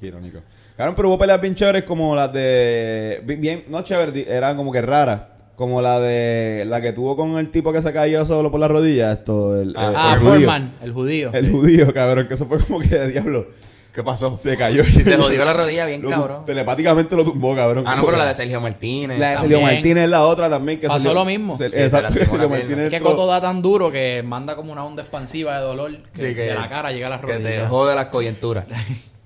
[0.00, 0.38] Qué irónico.
[0.76, 4.80] Cabrón, pero hubo peleas bien chéveres como las de bien, no chéveres, eran como que
[4.82, 5.22] raras.
[5.54, 8.68] Como la de la que tuvo con el tipo que se cayó solo por la
[8.68, 10.32] rodilla, esto, el, Ah, el- Ah, el judío.
[10.32, 11.30] Foreman, el judío.
[11.34, 13.48] El judío, cabrón, que eso fue como que diablo.
[13.92, 14.34] ¿Qué pasó?
[14.36, 14.84] Se cayó.
[15.04, 16.44] Se jodió la rodilla bien Lo- cabrón.
[16.46, 17.84] Telepáticamente lo tumbó, cabrón.
[17.86, 19.18] Ah, no, pero la de Sergio Martínez.
[19.18, 19.60] La de también.
[19.60, 20.80] Sergio Martínez es la otra también.
[20.80, 21.58] Que Pasó lo mismo.
[21.58, 22.88] Se- Sí, se exacto, Sergio Martínez.
[22.90, 26.34] Que Coto da tan duro que manda como una onda expansiva de dolor que, Sí,
[26.34, 27.68] que- de la cara llega a las Que te rodillas.
[27.70, 28.66] jode las coyunturas.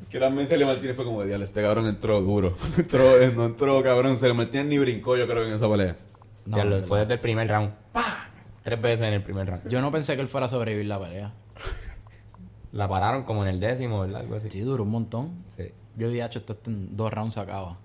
[0.00, 2.56] Es que también Sergio Martínez fue como, diablo, este cabrón entró duro.
[2.78, 3.00] entró,
[3.34, 4.16] no entró, cabrón.
[4.18, 5.96] Sergio Martínez ni brincó, yo creo, en esa pelea.
[6.44, 6.86] No, Ya lo- verdad.
[6.86, 7.70] fue desde el primer round.
[7.92, 8.28] ¡Pah!
[8.62, 9.68] Tres veces en el primer round.
[9.68, 11.32] Yo no pensé que él fuera a sobrevivir la pelea.
[12.72, 14.20] La pararon como en el décimo, ¿verdad?
[14.22, 14.50] Algo así.
[14.50, 15.44] Sí, duró un montón.
[15.56, 15.72] Sí.
[15.96, 17.78] Yo dije, "Hacho, esto en dos rounds se acaba.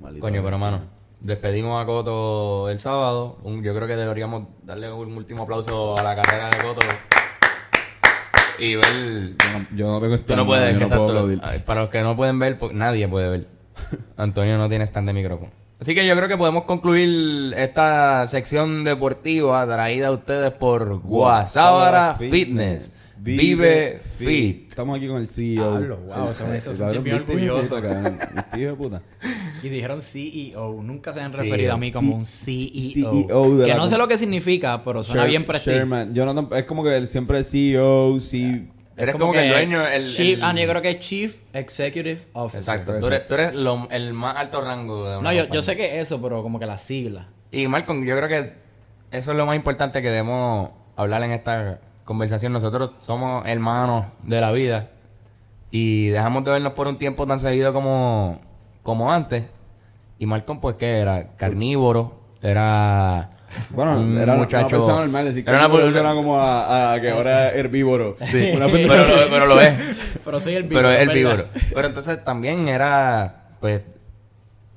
[0.00, 0.60] Maldito Coño, pero cabrón.
[0.60, 0.80] mano,
[1.20, 3.38] despedimos a Coto el sábado.
[3.42, 6.80] Un- yo creo que deberíamos darle un último aplauso a la carrera de Coto.
[8.58, 8.84] Y ver.
[9.38, 11.40] Yo no, yo no tengo stand, no puedes, yo no puedo aplaudir.
[11.64, 13.48] Para los que no pueden ver, pues, nadie puede ver.
[14.16, 15.50] Antonio no tiene stand de micrófono.
[15.80, 22.16] Así que yo creo que podemos concluir esta sección deportiva traída a ustedes por Guasábara
[22.16, 23.02] Fitness.
[23.22, 24.68] Vive Fit.
[24.70, 25.74] Estamos aquí con el CEO.
[25.74, 28.76] Hablo, wow, eso me hizo Cabrón, sentir bien ¿viste, hijo de orgulloso.
[28.76, 29.02] puta.
[29.62, 30.82] Y dijeron CEO.
[30.82, 33.12] Nunca se han Sí, referido a mí como un CEO.
[33.12, 35.78] CEO de que la no sé lo que significa, pero suena Sher- bien prestigio.
[35.80, 36.14] Sherman.
[36.14, 38.68] Yo no, es como que él siempre es CEO, sí.
[38.96, 39.86] Eres como, que el dueño.
[39.86, 42.60] El, Chief, el- Ah, no, yo creo que es Chief Executive Officer.
[42.60, 43.00] Exacto.
[43.00, 46.00] Tú eres, tú eres lo- el más alto rango de una No, yo, sé que
[46.00, 47.26] eso, pero como que las siglas.
[47.52, 48.52] Y Malcolm, yo creo que
[49.10, 51.80] eso es lo más importante que debemos hablar en esta
[52.14, 52.52] conversación.
[52.52, 54.88] Nosotros somos hermanos de la vida
[55.70, 58.40] y dejamos de vernos por un tiempo tan seguido como,
[58.82, 59.44] como antes.
[60.18, 61.36] Y Malcolm, pues, ¿qué era?
[61.36, 63.30] Carnívoro, era...
[63.70, 66.94] Bueno, un era una- muchacho- una persona normal, decir que era una persona- como a,
[66.94, 68.16] a que ahora es herbívoro.
[68.26, 69.74] Sí, Una pero, lo, pero lo es.
[70.24, 71.46] Pero soy el Pero es vívoro.
[71.74, 73.82] Pero entonces también era, pues,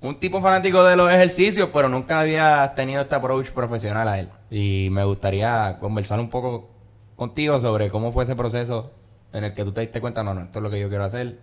[0.01, 4.29] un tipo fanático de los ejercicios, pero nunca había tenido este approach profesional a él.
[4.51, 6.69] Y me gustaría conversar un poco
[7.15, 8.91] contigo sobre cómo fue ese proceso
[9.33, 11.03] en el que tú te diste cuenta, no, no, esto es lo que yo quiero
[11.05, 11.39] hacer,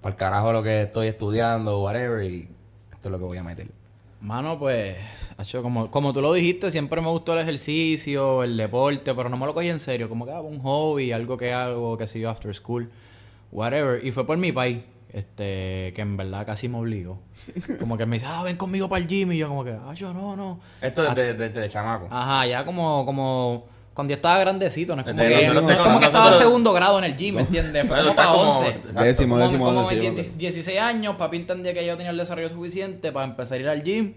[0.00, 2.48] para el carajo lo que estoy estudiando, whatever, y
[2.92, 3.68] esto es lo que voy a meter.
[4.20, 4.96] Mano, pues,
[5.36, 9.36] hacho, como, como tú lo dijiste, siempre me gustó el ejercicio, el deporte, pero no
[9.36, 10.08] me lo cogí en serio.
[10.08, 12.90] Como que ah, un hobby, algo que hago, que sé yo, after school,
[13.52, 14.04] whatever.
[14.04, 14.78] Y fue por mi país,
[15.12, 17.20] este, que en verdad casi me obligó.
[17.78, 19.32] Como que me dice, ah, ven conmigo para el gym.
[19.32, 20.60] Y yo como que, ah, yo no, no.
[20.80, 22.08] Esto desde, desde de chamaco.
[22.10, 25.98] Ajá, ya como, como cuando yo estaba grandecito, no es como, que, no es como
[25.98, 27.88] que estaba en segundo grado en el gym, ¿me entiendes?
[27.88, 28.68] Fue como para como- 11.
[28.68, 29.02] exacto.
[29.02, 32.18] Décimo, Como, décimo, como décimo, en 10 16 años, papi entendía que yo tenía el
[32.18, 34.12] desarrollo suficiente para empezar a ir al gym.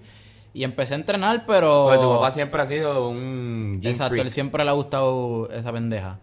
[0.54, 1.86] Y empecé a entrenar, pero...
[1.86, 4.26] Porque tu papá siempre ha sido un gym Exacto, freak.
[4.26, 6.20] él siempre le ha gustado esa pendeja.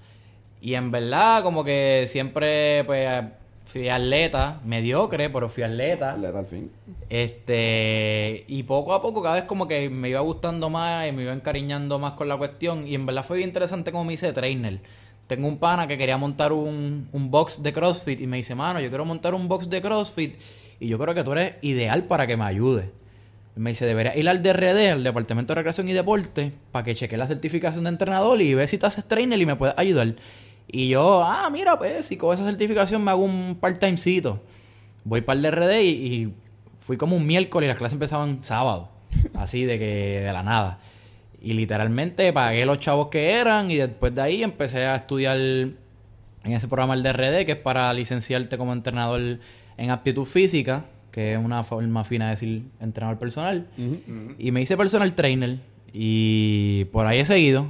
[0.60, 3.08] Y en verdad, como que siempre, pues,
[3.66, 6.12] fui atleta, mediocre, pero fui atleta.
[6.12, 6.70] Atleta al fin.
[7.10, 11.24] Este, y poco a poco, cada vez como que me iba gustando más y me
[11.24, 12.86] iba encariñando más con la cuestión.
[12.86, 14.80] Y en verdad fue bien interesante como me hice trainer.
[15.26, 18.80] Tengo un pana que quería montar un, un box de CrossFit y me dice, mano,
[18.80, 20.36] yo quiero montar un box de CrossFit
[20.78, 22.86] y yo creo que tú eres ideal para que me ayudes.
[23.56, 27.16] Me dice, deberías ir al DRD, al Departamento de Recreación y Deporte, para que cheque
[27.16, 30.14] la certificación de entrenador y ve si te haces trainer y me puedes ayudar.
[30.68, 34.40] Y yo, ah, mira, pues, si con esa certificación me hago un part-timecito.
[35.04, 36.34] Voy para el DRD y, y
[36.78, 38.90] fui como un miércoles y las clases empezaban sábado.
[39.34, 40.80] Así de que, de la nada.
[41.40, 46.52] Y literalmente pagué los chavos que eran y después de ahí empecé a estudiar en
[46.52, 49.38] ese programa el DRD, que es para licenciarte como entrenador
[49.76, 53.68] en aptitud física, que es una forma fina de decir entrenador personal.
[54.38, 55.58] Y me hice personal trainer
[55.92, 57.66] y por ahí he seguido.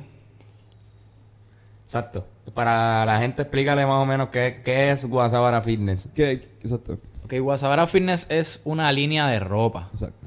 [1.85, 2.27] Exacto.
[2.57, 6.09] Para la gente, explícale más o menos qué, qué es Guasabara Fitness.
[6.15, 6.41] ¿Qué?
[6.41, 6.99] qué- Exacto.
[7.25, 9.91] Ok, Guasabara Fitness es una línea de ropa.
[9.93, 10.27] Exacto.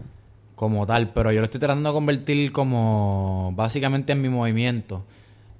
[0.55, 5.05] como tal, pero yo lo estoy tratando de convertir como básicamente en mi movimiento,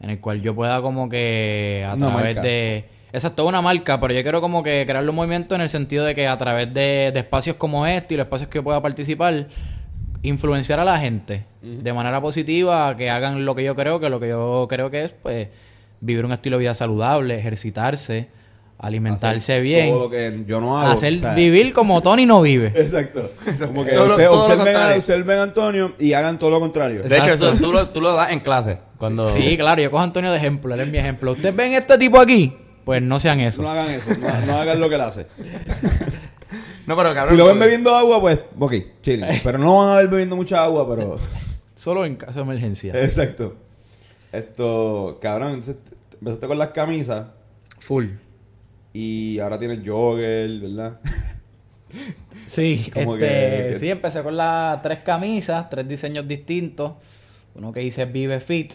[0.02, 2.42] en el cual yo pueda como que a Una través marca.
[2.42, 2.90] de...
[3.14, 6.14] Exacto, una marca, pero yo quiero como que crear los movimientos en el sentido de
[6.16, 9.48] que a través de, de espacios como este y los espacios que yo pueda participar,
[10.22, 14.20] influenciar a la gente de manera positiva, que hagan lo que yo creo, que lo
[14.20, 15.48] que yo creo que es, pues,
[16.02, 18.30] vivir un estilo de vida saludable, ejercitarse,
[18.78, 20.92] alimentarse Hacer bien, Todo lo que yo no hago.
[20.92, 22.68] hacer o sea, vivir como Tony no vive.
[22.76, 23.30] Exacto.
[23.60, 27.04] Como que Todo observen, a, observen a Antonio y hagan todo lo contrario.
[27.04, 27.50] De hecho, Exacto.
[27.50, 28.78] eso tú lo, tú lo das en clase.
[28.98, 29.30] Cuando...
[29.30, 31.32] Sí, claro, yo cojo a Antonio de ejemplo, él es mi ejemplo.
[31.32, 32.56] ¿Ustedes ven este tipo aquí?
[32.86, 33.62] Pues no sean eso.
[33.62, 35.28] No hagan eso, no, no hagan lo que él hace.
[36.88, 37.30] No, pero cabrón.
[37.30, 39.28] Si lo ven bebiendo agua, pues, ok, chilling.
[39.44, 41.20] Pero no van a ver bebiendo mucha agua, pero...
[41.76, 42.94] Solo en caso de emergencia.
[43.00, 43.56] Exacto.
[44.32, 45.78] Esto, cabrón, entonces
[46.14, 47.28] empezaste con las camisas
[47.80, 48.06] Full.
[48.94, 51.00] y ahora tienes jogger, ¿verdad?
[52.48, 56.94] Sí, Como este, que- que- sí, empecé con las tres camisas, tres diseños distintos.
[57.56, 58.74] Uno que dice Vive Fit,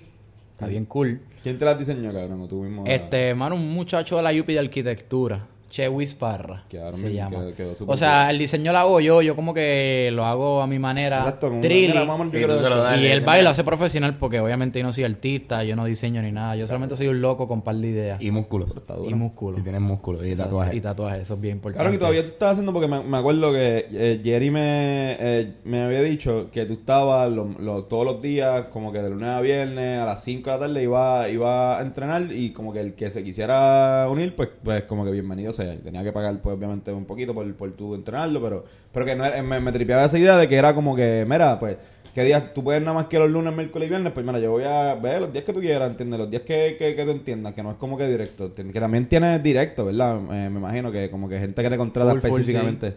[0.53, 1.21] está bien cool.
[1.43, 2.41] ¿Quién te las diseñó, cabrón?
[2.43, 2.85] ¿O tú mismo?
[2.87, 7.31] Este, hermano, un muchacho de la UPI de arquitectura, Chewis Parra, Quedaron se bien, llama.
[7.47, 8.31] quedó- quedó súper o sea, bien.
[8.31, 11.19] el diseño lo hago yo, yo como que lo hago a mi manera.
[11.19, 11.87] Exacto, trilly.
[12.33, 12.37] Y.
[12.37, 16.23] Y Dale, baile lo hace profesional porque obviamente yo no soy artista, yo no diseño
[16.23, 16.55] ni nada.
[16.55, 18.23] Yo solamente soy un loco con par de ideas.
[18.23, 18.73] Y músculos.
[19.09, 19.59] Y músculo.
[19.59, 20.75] Y tienes músculos y tatuajes.
[20.77, 21.81] Y tatuajes, eso es bien importante.
[21.83, 25.55] Claro, que todavía tú estás haciendo porque me, me acuerdo que eh, Jerry me, eh,
[25.65, 29.29] me había dicho que tú estabas lo- lo- todos los días, como que de lunes
[29.29, 32.79] a viernes, a las 5 de la tarde iba, iba a entrenar y como que
[32.79, 35.64] el que se quisiera unir, pues, pues como que bienvenido sea.
[35.83, 39.25] Tenía que pagar, pues obviamente un poquito por, por tu entrenarlo, pero, pero que no
[39.25, 41.77] era- me, me tripeaba esa idea de que era como que, mira, pues,
[42.15, 44.13] ¿qué días tú puedes nada más que los lunes, miércoles y viernes?
[44.13, 46.19] Pues mira, yo voy a ver los días que tú quieras, ¿entiendes?
[46.21, 48.73] Los días que, que, que tú entiendas, que no es como que directo, ¿entiendes?
[48.75, 50.17] Que también tienes directo, ¿verdad?
[50.33, 52.95] Eh, me imagino que como que gente que te contrata Full, full, específicamente.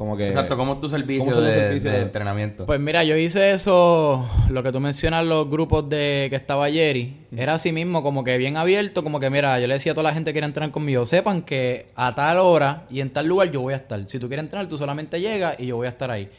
[0.00, 0.28] Como que...
[0.28, 1.92] Exacto, ¿cómo es tu servicio, ¿Cómo son los de, servicios?
[1.92, 2.64] de entrenamiento?
[2.64, 7.18] Pues mira, yo hice eso, lo que tú mencionas, los grupos de que estaba Jerry,
[7.36, 10.08] era así mismo, como que bien abierto, como que mira, yo le decía a toda
[10.08, 13.50] la gente que quiera entrenar conmigo, sepan que a tal hora y en tal lugar
[13.50, 14.02] yo voy a estar.
[14.08, 16.30] Si tú quieres entrenar, tú solamente llegas y yo voy a estar ahí.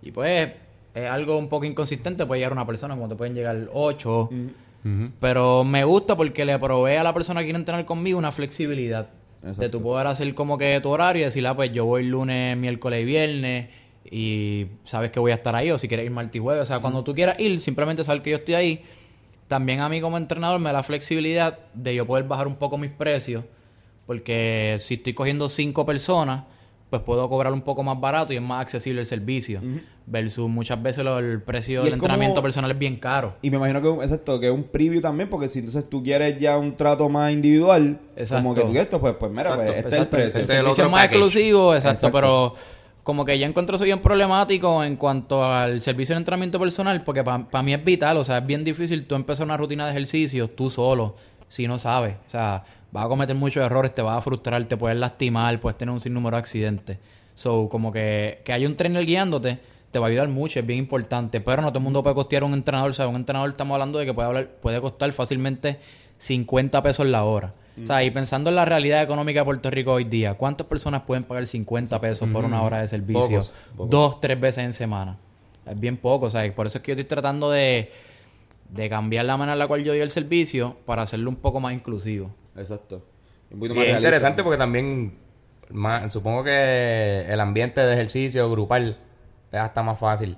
[0.00, 0.52] Y pues
[0.94, 4.30] es algo un poco inconsistente, puede llegar una persona, como te pueden llegar ocho,
[5.18, 9.08] pero me gusta porque le provee a la persona que quiere entrenar conmigo una flexibilidad.
[9.42, 12.56] De tu poder hacer como que tu horario y decir, ah, pues yo voy lunes,
[12.56, 13.68] miércoles y viernes
[14.10, 16.62] y sabes que voy a estar ahí o si quieres ir martes y jueves.
[16.62, 18.84] O sea, cuando tú quieras ir, simplemente saber que yo estoy ahí.
[19.48, 22.78] También a mí como entrenador me da la flexibilidad de yo poder bajar un poco
[22.78, 23.44] mis precios
[24.06, 26.44] porque si estoy cogiendo cinco personas,
[26.92, 29.62] pues puedo cobrar un poco más barato y es más accesible el servicio.
[30.04, 33.36] Versus muchas veces lo- el precio Y del como- entrenamiento personal es bien caro.
[33.40, 36.02] Y me imagino que un- exacto, que es un preview también, porque si entonces tú
[36.02, 38.42] quieres ya un trato más individual, Exacto.
[38.42, 40.26] como que tú esto, pues, pues mira, Exacto, pues, este es el precio.
[40.28, 41.16] Este el es el servicio es más package.
[41.16, 42.18] exclusivo, exacto, Exacto.
[42.18, 42.54] pero
[43.04, 47.24] como que ya encuentro eso bien problemático en cuanto al servicio de entrenamiento personal, porque
[47.24, 50.54] para mí es vital, o sea, es bien difícil tú empezar una rutina de ejercicios
[50.54, 51.16] tú solo,
[51.48, 54.76] si no sabes, o sea, vas a cometer muchos errores, te vas a frustrar, te
[54.76, 56.98] puedes lastimar, puedes tener un sinnúmero de accidentes.
[57.34, 59.58] So, como que, que haya un trainer guiándote
[59.92, 62.44] te va a ayudar mucho, es bien importante, pero no todo el mundo puede costear
[62.44, 65.78] un entrenador, o sea, un entrenador estamos hablando de que puede, hablar, puede costar fácilmente
[66.16, 67.52] 50 pesos la hora.
[67.82, 71.02] O sea, y pensando en la realidad económica de Puerto Rico hoy día, ¿cuántas personas
[71.02, 73.20] pueden pagar 50 pesos por una hora de servicio?
[73.22, 73.90] Pocos, pocos.
[73.90, 75.16] Dos, tres veces en semana.
[75.66, 77.90] Es bien poco, o sea, por eso es que yo estoy tratando de,
[78.68, 81.60] de cambiar la manera en la cual yo doy el servicio para hacerlo un poco
[81.60, 82.34] más inclusivo.
[82.56, 83.02] Exacto.
[83.50, 83.98] Un poquito Y más es realista.
[84.08, 85.18] interesante porque también
[85.70, 88.96] más- supongo que el ambiente de ejercicio grupal
[89.50, 90.36] es hasta más fácil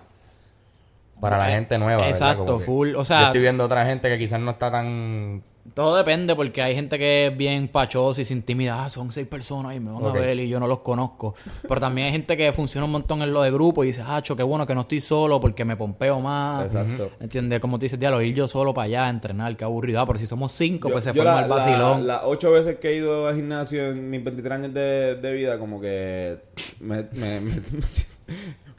[1.20, 2.08] para la gente nueva.
[2.08, 5.42] Exacto, que full, o sea- yo estoy viendo otra gente que quizás no está tan
[5.72, 8.84] Todo depende porque hay gente que es bien pachosa y se intimida.
[8.84, 11.34] Ah, son seis personas y me van a ver y yo no los conozco.
[11.66, 14.22] Pero también hay gente que funciona un montón en lo de grupo y dice, ah,
[14.24, 16.66] qué bueno que no estoy solo porque me pompeo más.
[16.66, 17.10] Exacto.
[17.18, 17.60] ¿Entiendes?
[17.60, 20.00] Como tú dices, diablo, ir yo solo para allá a entrenar, qué aburrido.
[20.00, 22.06] Ah, pero si somos cinco, pues se forma la- el vacilón.
[22.06, 25.32] la- Las ocho veces que he ido al gimnasio en mis 23 años de, de
[25.32, 26.36] vida, como que
[26.80, 27.52] me, me, me,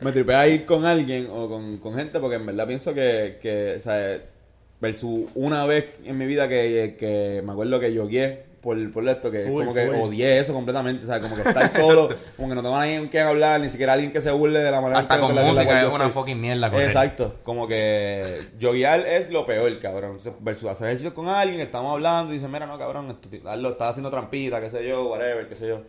[0.02, 3.76] me tripea ir con alguien o con, con gente, porque en verdad pienso que, que
[3.80, 4.22] o sea,
[4.86, 9.30] versus una vez en mi vida que, que me acuerdo que yogué por, por esto,
[9.30, 9.96] que Full, como que full.
[10.10, 12.98] odié eso completamente, o sea, como que estar solo, como que no tengo a nadie
[12.98, 15.36] con quien hablar, ni siquiera alguien que se burle de la manera Hasta en con
[15.36, 16.22] la- la música cual es yo una estoy.
[16.24, 16.88] fucking mierda correr.
[16.88, 20.18] Exacto, como que yoguear es lo peor, cabrón.
[20.40, 23.90] Versus hacer ejercicio con alguien, estamos hablando y dicen, mira, no, cabrón, esto, hazlo, estás
[23.92, 25.82] haciendo trampita, qué sé yo, whatever, qué sé yo.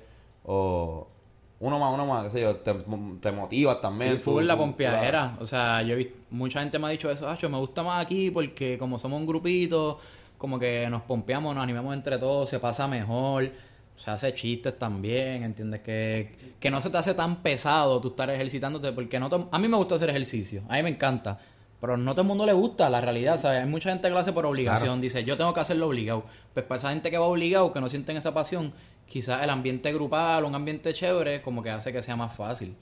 [0.45, 1.09] O
[1.59, 2.75] uno más, uno más, qué sé yo, te,
[3.21, 4.13] te motivas también.
[4.19, 5.37] Sí, tú- la pompeadera.
[5.41, 8.31] O sea, yo he mucha gente me ha dicho eso, Acho, me gusta más aquí
[8.31, 9.99] porque como somos un grupito,
[10.39, 13.51] como que nos pompeamos, nos animamos entre todos, se pasa mejor,
[13.97, 15.81] se hace chistes también, ¿entiendes?
[15.81, 19.59] Que, que no se te hace tan pesado tú estar ejercitándote, porque no to- a
[19.59, 21.39] mí me gusta hacer ejercicio, a mí me encanta.
[21.81, 23.63] Pero no todo el mundo le gusta la realidad, ¿sabes?
[23.63, 25.01] Hay mucha gente que lo hace por obligación.
[25.01, 26.25] Dice, yo tengo que hacerlo obligado.
[26.55, 28.73] Pues para esa gente que va obligado, que no sienten esa pasión,
[29.07, 32.77] quizás el ambiente grupal, un ambiente chévere, como que hace que sea más fácil.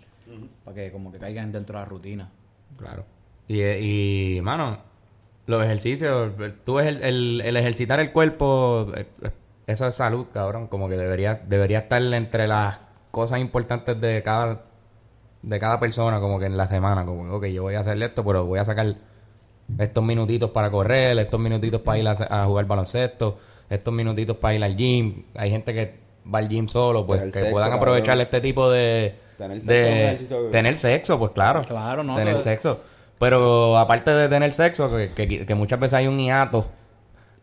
[0.64, 2.30] Para que como que caigan dentro de la rutina.
[2.78, 3.04] Claro.
[3.48, 4.78] Y, y mano,
[5.46, 6.32] los ejercicios,
[6.64, 9.06] tú ves el, el, el ejercitar el cuerpo, eh,
[9.66, 10.68] eso es salud, cabrón.
[10.68, 12.78] Como que debería, debería estar entre las
[13.10, 14.62] cosas importantes de cada,
[15.46, 17.04] de cada persona, como que en la semana.
[17.04, 18.94] Como que, ok, yo voy a hacer esto, pero voy a sacar
[19.78, 24.54] estos minutitos para correr, estos minutitos para ir a, a jugar baloncesto, estos minutitos para
[24.54, 25.24] ir al gym.
[25.34, 25.98] Hay gente que
[26.32, 29.14] va al gym solo, pues Tener que sexo, puedan aprovechar este tipo de...
[29.36, 30.76] Tener sexo de tener
[31.18, 31.62] pues claro.
[31.62, 32.14] Claro, ¿no?
[32.14, 32.80] Tener Pero- sexo.
[33.18, 36.66] Pero aparte de tener sexo, que, que, que muchas veces hay un hiato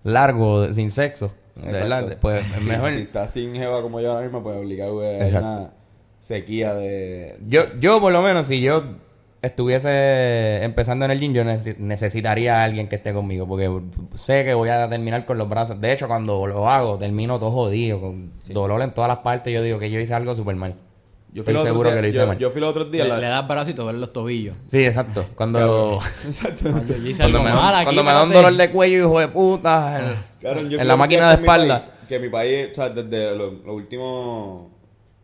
[0.04, 2.02] largo de- sin sexo, ¿verdad?
[2.02, 2.18] Exacto.
[2.22, 2.92] Pues es mejor.
[2.92, 5.48] Si, estás sin jeva como yo ahora mismo, pues obligado Exacto.
[5.48, 5.72] una
[6.22, 7.38] sequía de...
[7.50, 8.84] Yo, yo por lo menos, si yo
[9.42, 13.70] estuviese empezando en el gym, yo necesi- necesitaría a alguien que esté conmigo, porque
[14.14, 15.80] sé que voy a terminar con los brazos.
[15.82, 19.54] De hecho, cuando lo hago, termino todo jodido, con dolor en todas las partes.
[19.54, 20.76] Yo digo que yo hice algo súper mal.
[21.34, 22.38] Yo fui Estoy los otros seguro días- que lo hice yo, mal.
[22.38, 23.08] yo fui los otros días...
[23.08, 24.56] Le, la- le das brazo y te duelen los tobillos.
[24.70, 25.26] Sí, exacto.
[25.36, 26.70] Cuando, Exacto.
[26.72, 28.70] Cuando yo hice cuando, algo me, mal da- aquí, cuando me da un dolor de
[28.72, 30.18] cuello, hijo de puta.
[30.42, 31.92] en- la máquina de con mi país, espalda.
[32.08, 34.71] que mi país, o sea, desde los, los últimos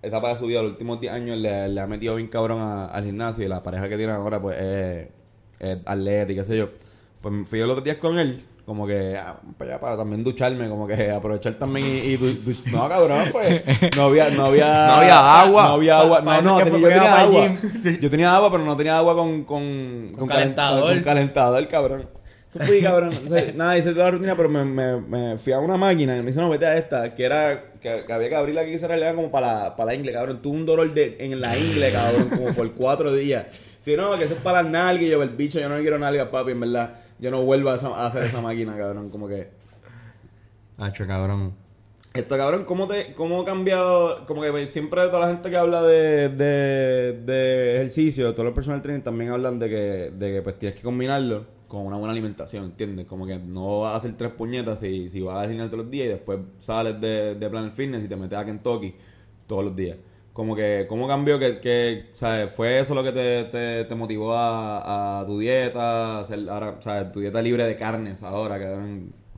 [0.07, 2.85] etapas de su vida, los últimos 10 años, le, le ha metido bien cabrón a-
[2.85, 5.07] al gimnasio y la pareja que tiene ahora, pues, es,
[5.59, 6.69] es atleta y qué sé yo.
[7.21, 10.67] Pues fui los otros días con él, como que, ah, para allá, para también ducharme,
[10.69, 13.63] como que aprovechar también y, y du- du- no, cabrón, pues,
[13.95, 15.63] no había, no había, No había agua.
[15.63, 17.49] no había agua, no, no, tenía- yo tenía agua,
[18.01, 20.93] yo tenía agua, pero no tenía agua con, con, Con calen- calentador.
[20.93, 22.16] con calentador, cabrón.
[22.57, 23.13] Eso fui, cabrón.
[23.25, 26.15] O sea, nada, hice toda la rutina, pero me, me, me fui a una máquina
[26.17, 28.71] y me dice, no, vete a esta, que era, que, que había que abrirla aquí
[28.73, 30.41] y cerrarla como para la, para la ingle, cabrón.
[30.41, 33.45] Tuve un dolor de, en la ingle, cabrón, como por cuatro días.
[33.79, 35.97] Si no, que eso es para las nalgas y yo, el bicho, yo no quiero
[35.99, 36.95] nalgas, papi, en verdad.
[37.19, 39.49] Yo no vuelvo a, esa- a hacer esa máquina, cabrón, como que...
[40.79, 41.53] Hacho, cabrón.
[42.13, 44.25] Esto, cabrón, ¿cómo, te, ¿cómo ha cambiado?
[44.25, 48.81] Como que siempre toda la gente que habla de, de, de ejercicio, todos los personal
[48.81, 52.65] training también hablan de que, de que pues tienes que combinarlo con una buena alimentación,
[52.65, 53.05] ¿entiendes?
[53.05, 55.91] Como que no vas a hacer tres puñetas si, si vas al gimnasio todos los
[55.91, 58.95] días y después sales de, de Planet Fitness y te metes a Kentucky
[59.47, 59.97] todos los días.
[60.33, 61.39] Como que, ¿cómo cambió?
[61.39, 62.53] Que, que ¿sabes?
[62.53, 66.17] ¿Fue eso lo que te, te, te motivó a, a tu dieta?
[66.17, 67.11] a hacer ahora, ¿sabes?
[67.11, 68.67] Tu dieta libre de carnes ahora, que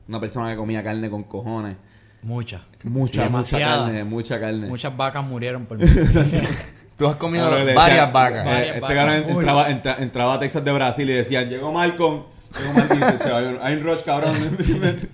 [0.06, 1.76] una persona que comía carne con cojones.
[2.22, 3.86] Mucha, mucha Demasiada.
[3.86, 4.68] carne, mucha carne.
[4.68, 5.84] Muchas vacas murieron por mí.
[7.00, 8.46] Tú has comido le varias decían- vacas.
[8.46, 12.24] eh, Varias este cabrón entraba, entra- entraba a Texas de Brasil y decían, llegó Malcolm.
[12.60, 13.02] Llegó Malcolm
[13.34, 14.34] hay un- hay un Roach, cabrón.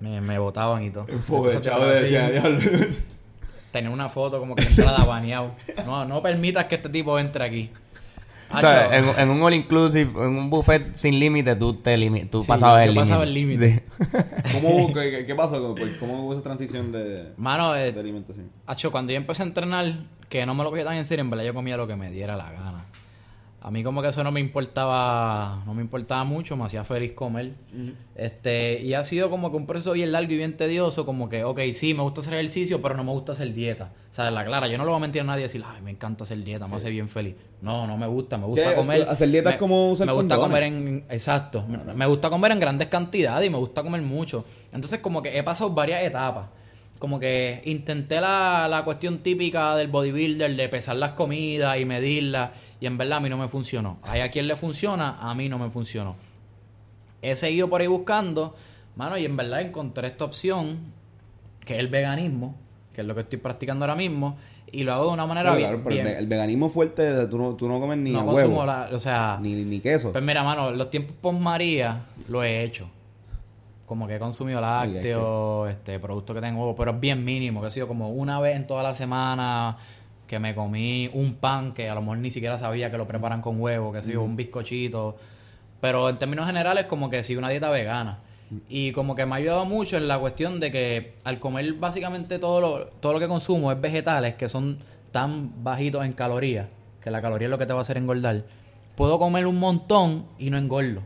[0.00, 1.06] me, me botaban y todo.
[1.28, 2.60] Joder, chavo, decía, diablo.
[3.72, 5.50] Tener una foto como que entrada baneado.
[5.86, 7.70] No, no permitas que este tipo entre aquí.
[8.56, 11.96] O sea, Hacho, en, en un all inclusive, en un buffet sin límite, tú te
[11.98, 13.00] limi- tú Sí, pasabas el límite.
[13.00, 13.82] pasaba el límite.
[13.98, 14.06] Sí.
[14.52, 15.60] ¿Cómo, hubo- qué, pasó?
[15.60, 18.50] ¿Cómo, ¿Cómo hubo esa transición de, Mano, eh, de alimentación?
[18.66, 19.94] Hacho, cuando yo empecé a entrenar,
[20.28, 22.10] que no me lo cogía tan en serio, en verdad yo comía lo que me
[22.10, 22.84] diera la gana.
[23.66, 27.12] A mí como que eso no me importaba, no me importaba mucho, me hacía feliz
[27.12, 27.52] comer.
[28.14, 31.44] Este, y ha sido como que un proceso bien largo y bien tedioso, como que,
[31.44, 33.90] ok, sí, me gusta hacer ejercicio, pero no me gusta hacer dieta.
[34.10, 35.80] O sea, la clara, yo no le voy a mentir a nadie y decir, ay,
[35.80, 37.36] me encanta hacer dieta, me hace bien feliz.
[37.62, 38.76] No, no me gusta, me gusta ¿Qué?
[38.76, 39.06] comer.
[39.08, 40.46] Hacer dieta es como usar Me gusta condones.
[40.50, 44.44] comer en, exacto, me- me gusta comer en grandes cantidades y me gusta comer mucho.
[44.72, 46.48] Entonces como que he pasado varias etapas.
[47.04, 52.52] Como que intenté la, la cuestión típica del bodybuilder de pesar las comidas y medirlas
[52.80, 53.98] y en verdad a mí no me funcionó.
[54.04, 56.16] Hay a quien le funciona, a mí no me funcionó.
[57.20, 58.56] He seguido por ahí buscando
[58.96, 60.78] Mano, y en verdad encontré esta opción,
[61.66, 62.54] que es el veganismo,
[62.94, 64.38] que es lo que estoy practicando ahora mismo,
[64.72, 65.68] y lo hago de una manera Claro, bien.
[65.68, 68.20] claro, pero el, bien- ve- el veganismo fuerte, tú no, tú no comes ni no
[68.20, 70.10] a consumo huevo, la- o sea, ni, ni, ni queso.
[70.10, 72.88] pues mira, mano, los tiempos post María lo he hecho.
[73.86, 77.70] Como que he consumido lácteos, este, productos que tengo, pero es bien mínimo, que ha
[77.70, 79.76] sido como una vez en toda la semana
[80.26, 83.42] que me comí un pan que a lo mejor ni siquiera sabía que lo preparan
[83.42, 85.16] con huevo, que ha sido un bizcochito.
[85.80, 88.20] Pero en términos generales, como que sigo una dieta vegana.
[88.68, 92.38] Y como que me ha ayudado mucho en la cuestión de que al comer básicamente
[92.38, 94.78] todo lo, todo lo que consumo es vegetales que son
[95.12, 96.68] tan bajitos en calorías,
[97.02, 98.44] que la caloría es lo que te va a hacer engordar,
[98.96, 101.02] puedo comer un montón y no engordo.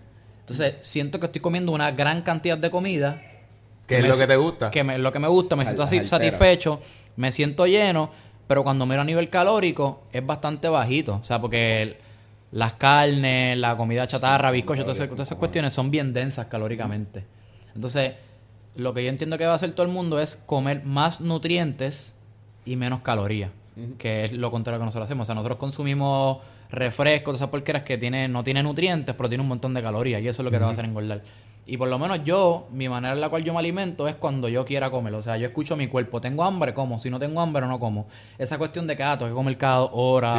[0.51, 3.21] Entonces, siento que estoy comiendo una gran cantidad de comida.
[3.87, 4.71] ¿Qué es me- lo que te gusta?
[4.71, 6.19] Que me- lo que me gusta, me Al- siento así altera.
[6.19, 6.81] satisfecho,
[7.17, 8.11] me siento lleno,
[8.47, 11.19] pero cuando miro a nivel calórico es bastante bajito.
[11.21, 11.97] O sea, porque el-
[12.53, 17.25] las carnes, la comida chatarra, bizcocho, todas esas, todas esas cuestiones son bien densas calóricamente.
[17.75, 18.13] Entonces,
[18.75, 22.15] lo que yo entiendo que va a hacer todo el mundo es comer más nutrientes
[22.65, 23.51] y menos calorías,
[23.99, 25.25] que es lo contrario que nosotros hacemos.
[25.25, 26.39] O sea, nosotros consumimos
[26.71, 30.29] refrescos, esas porqueras que tiene, no tiene nutrientes, pero tiene un montón de calorías y
[30.29, 31.23] eso es lo que te va a hacer engordar.
[31.67, 34.49] Y por lo menos yo, mi manera en la cual yo me alimento es cuando
[34.49, 35.15] yo quiera comer.
[35.15, 36.19] O sea, yo escucho mi cuerpo.
[36.21, 36.99] Tengo hambre, como.
[36.99, 38.07] Si no tengo hambre, no como.
[38.39, 39.87] Esa cuestión de que, ah, tengo que comer cada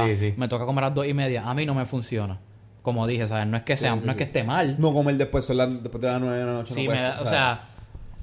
[0.07, 0.33] Sí, sí.
[0.37, 2.39] me toca comer a las dos y media, a mí no me funciona.
[2.81, 3.45] Como dije, ¿sabes?
[3.45, 4.77] No es que sea, no es que esté mal.
[4.79, 6.73] No comer después, son las- después de las 9 de la noche.
[6.73, 7.61] Sí, no me puedes, da- o sea,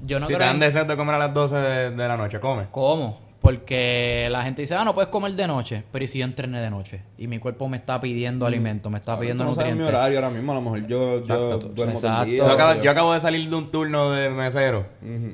[0.01, 2.07] yo no si te creo dan en- deseo de comer a las 12 de, de
[2.09, 2.63] la noche, come.
[2.71, 3.19] ¿Cómo?
[3.47, 5.81] Porque la gente dice, ah, no puedes comer de noche.
[5.89, 7.01] Pero ¿y si yo entrené de noche?
[7.17, 9.99] Y mi cuerpo me está pidiendo alimento, me está pidiendo no sabes mi nutrientes.
[10.01, 12.25] horario ahora mismo, a lo mejor yo, yo duermo todo el exacto.
[12.25, 12.37] día.
[12.39, 14.85] Yo acabo, yo acabo de salir de un turno de mesero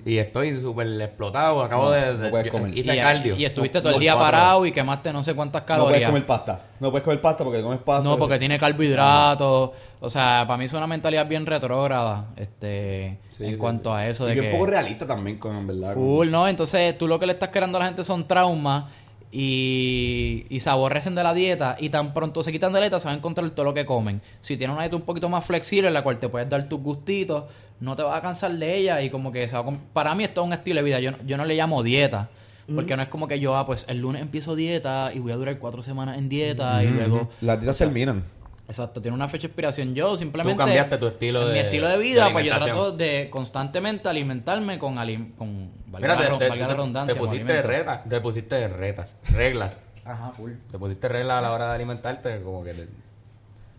[0.06, 1.64] y estoy súper explotado.
[1.64, 2.78] Acabo No, de, no de- puedes comer.
[2.78, 3.36] hice y, cardio.
[3.36, 5.84] y estuviste No, todo el día cuatro parado y quemaste no sé cuántas No puedes
[5.88, 6.10] calorías.
[6.12, 6.62] comer pasta.
[6.80, 8.04] No puedes comer pasta porque comes pasta.
[8.04, 9.72] No, porque tiene carbohidratos.
[10.00, 13.96] O sea, para mí es una mentalidad bien retrógrada este, Sí, en sí, cuanto sí.
[13.98, 14.26] a eso.
[14.26, 15.94] Y de bien que, poco realista también, con en verdad.
[15.94, 16.48] con- Full, ¿no?
[16.48, 18.86] Entonces tú lo que le estás creando a la gente son traumas
[19.32, 23.00] y, y se aborrecen de la dieta y tan pronto se quitan de la dieta
[23.00, 24.22] se van a encontrar todo lo que comen.
[24.42, 26.80] Si tienes una dieta un poquito más flexible en la cual te puedes dar tus
[26.80, 27.46] gustitos,
[27.80, 30.24] no te vas a cansar de ella y como que se va a Para mí
[30.24, 32.30] esto es un estilo de vida, yo, no- yo no le llamo dieta.
[32.74, 35.36] Porque no es como que yo, ah, pues el lunes empiezo dieta y voy a
[35.36, 37.28] durar cuatro semanas en dieta y luego...
[37.42, 38.24] Las dietas terminan.
[38.68, 39.94] Exacto, tiene una fecha de expiración.
[39.94, 40.54] Yo simplemente.
[40.56, 44.08] Tú cambiaste tu estilo de- Mi estilo de vida, de pues yo trato de constantemente
[44.08, 44.96] alimentarme con.
[44.98, 47.14] alim- con valga Mira, la, te, ro- te- valga la te- redundancia.
[47.14, 47.68] te con pusiste alimento.
[47.70, 49.84] retas, te pusiste retas, reglas.
[50.06, 50.52] Ajá, full.
[50.72, 52.88] Te pusiste reglas a la hora de alimentarte, como que te-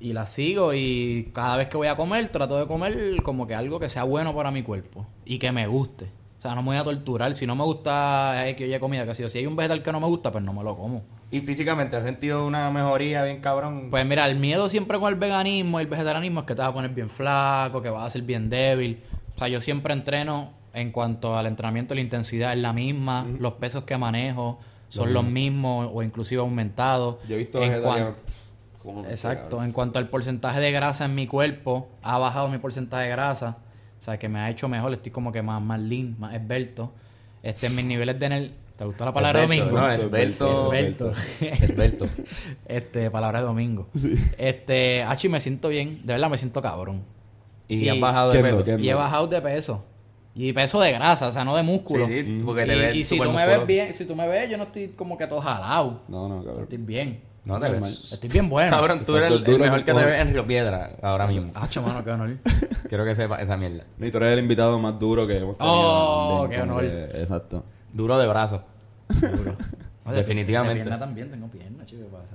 [0.00, 3.54] Y la sigo y cada vez que voy a comer, trato de comer como que
[3.54, 6.06] algo que sea bueno para mi cuerpo y que me guste.
[6.38, 7.34] O sea, no me voy a torturar.
[7.34, 9.92] Si no me gusta eh, que haya comida, que si, si hay un vegetal que
[9.92, 11.02] no me gusta, pues no me lo como.
[11.34, 13.88] Y físicamente, ¿has sentido una mejoría bien cabrón?
[13.90, 16.70] Pues mira, el miedo siempre con el veganismo y el vegetarianismo es que te vas
[16.70, 19.02] a poner bien flaco, que vas a ser bien débil.
[19.34, 23.54] O sea, yo siempre entreno en cuanto al entrenamiento, la intensidad es la misma, los
[23.54, 27.16] pesos que manejo son los mismos o inclusive aumentados.
[27.28, 28.14] Yo he visto En vegetarianos.
[28.80, 33.04] cuan- Exacto, en cuanto al porcentaje de grasa en mi cuerpo, ha bajado mi porcentaje
[33.04, 33.56] de grasa.
[34.00, 36.92] O sea, que me ha hecho mejor, estoy como que más, más lean, más esbelto.
[37.42, 38.52] Este, mis niveles de...
[38.76, 39.80] ¿Te gustó la palabra Esbelto, domingo?
[39.80, 40.74] No, esbelto.
[40.74, 41.12] Esbelto.
[41.40, 42.06] Esbelto.
[42.66, 43.88] Este, palabra de domingo.
[44.36, 46.00] Este, Hachi, me siento bien.
[46.04, 47.04] De verdad me siento cabrón.
[47.68, 48.64] Y, Y- has bajado de peso.
[48.78, 49.84] Y he bajado de peso.
[50.34, 52.08] Y peso de grasa, o sea, no de músculo.
[52.08, 54.26] Sí, sí, porque te y, ves y si tú me ves bien, si tú me
[54.26, 56.02] ves, yo no estoy como que todo jalado.
[56.08, 56.64] No, no, cabrón.
[56.64, 57.22] Estoy bien.
[57.44, 58.12] No te ves.
[58.12, 58.70] Estoy bien bueno.
[58.70, 61.52] Cabrón, tú eres el, mejor que te ves en Río Piedra ahora mismo.
[61.54, 62.38] Hacho, mano, qué honor.
[62.88, 63.84] Quiero que sepa esa mierda.
[63.98, 65.76] Ni tú eres el invitado más duro que hemos tenido.
[65.76, 66.84] Oh, qué honor.
[66.84, 67.64] exacto.
[67.94, 68.62] Duro de brazo.
[69.08, 69.56] Duro.
[70.04, 70.74] No, de- Definitivamente.
[70.80, 72.26] De pierna también tengo pierna, chico, ¿qué pasa?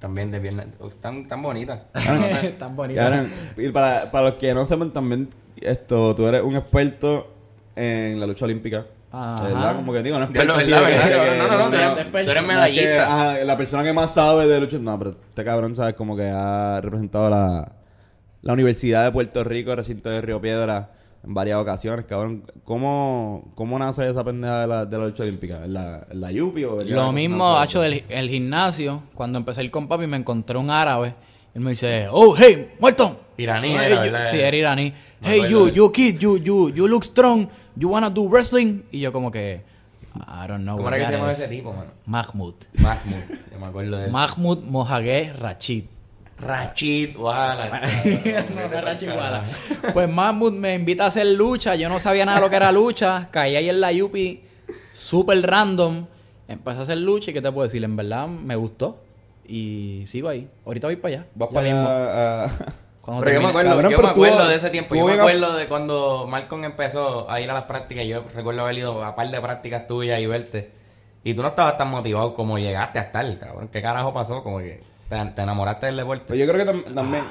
[0.00, 0.66] También de piernas.
[1.00, 1.80] Tan, tan bonitas.
[2.58, 3.00] Tan bonito.
[3.00, 5.28] Cabrón, y para, para los que no sepan también,
[5.60, 7.32] esto, tú eres un experto
[7.76, 8.86] en la lucha olímpica.
[9.12, 9.44] Ajá.
[9.44, 9.76] ¿Verdad?
[9.76, 11.32] Como que digo, no lo- experto así ¿verdad, que- verdad?
[11.32, 12.24] que- No, no, no, tú eres tú experto.
[12.26, 13.06] tú eres No, es que, medallista.
[13.30, 14.78] ajá, la persona que más sabe de lucha.
[14.78, 15.94] No, pero este cabrón, ¿sabes?
[15.94, 17.72] Como que ha representado la,
[18.42, 20.90] la Universidad de Puerto Rico, recinto de Río Piedra,
[21.26, 22.44] en varias ocasiones, cabrón.
[22.64, 25.64] ¿Cómo, cómo nace esa pendeja de la, de la lucha olímpica?
[25.64, 29.02] ¿En la, en la Yupi o en Lo mismo ha hecho del el gimnasio.
[29.14, 31.14] Cuando empecé a ir con papi me encontré un árabe.
[31.54, 33.20] Él me dice, oh, hey, muerto.
[33.38, 34.30] Iraní Hey, era, you- ¿verdad?
[34.30, 34.92] Sí, era iraní.
[35.22, 37.48] Hey, you, you kid, you, you, you look strong.
[37.74, 38.82] You wanna do wrestling?
[38.92, 39.62] Y yo como que,
[40.14, 41.90] I don't know ¿Cómo era que se ese tipo, mano?
[42.06, 42.54] Mahmoud.
[42.78, 43.22] Mahmoud.
[43.52, 44.12] Yo me acuerdo de eso.
[44.12, 45.84] Mahmoud Mohagué Rachid.
[46.38, 48.44] Rachid Wallace.
[48.54, 49.74] No, no es Rachid Wallace.
[49.92, 51.74] Pues Mahmoud me invita a hacer lucha.
[51.74, 53.28] Yo no sabía nada de lo que era lucha.
[53.30, 54.42] Caí ahí en la Yupi,
[54.94, 56.06] súper random.
[56.48, 58.98] Empecé a hacer lucha y qué te puedo decir, en verdad me gustó.
[59.48, 60.48] Y sigo ahí.
[60.64, 61.26] Ahorita voy para allá.
[61.34, 62.50] Vas Ya para allá a...
[63.00, 64.94] Cuando Pero yo me acuerdo, Cabrón, yo me tú- acuerdo de ese tiempo.
[64.96, 68.04] Yo me acuerdo de cuando Malcolm empezó a ir a las prácticas.
[68.04, 70.72] Yo recuerdo haber ido a par de prácticas tuyas y verte.
[71.22, 73.68] Y tú no estabas tan motivado como llegaste a estar, cabrón.
[73.72, 74.42] ¿Qué carajo pasó?
[74.42, 76.24] Como que te, te enamoraste del deporte.
[76.26, 77.24] Pero yo creo que tam- también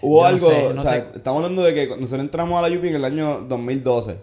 [0.00, 1.06] hubo no algo, sé, no o sea, sé.
[1.16, 4.16] estamos hablando de que nosotros entramos a la UPI en el año 2012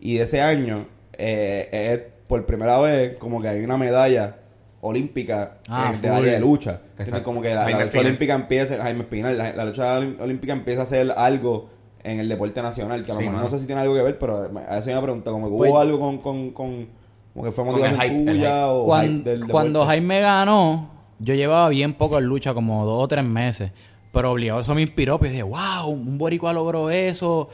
[0.00, 4.36] y ese año eh, es por primera vez como que hay una medalla
[4.80, 6.10] olímpica Ah, en- full.
[6.10, 6.80] área de lucha.
[6.98, 10.86] Entonces, como que la, lucha olímpica empieza, Jaime Espinal, la, la lucha olímpica empieza a
[10.86, 11.70] ser algo
[12.04, 14.02] en el deporte nacional, que a lo Sí, mejor no sé si tiene algo que
[14.02, 16.88] ver, pero a eso me pregunta, como que hubo Pues- algo con, con, con,
[17.34, 19.84] como que fue motivación tuya o Cuan- hype del cuando.
[19.86, 20.88] Jaime ganó,
[21.18, 23.70] yo llevaba bien poco en lucha, como dos o tres meses.
[24.12, 25.18] Pero obligado eso me inspiró.
[25.18, 27.48] Pues dije, wow, un boricua logró eso.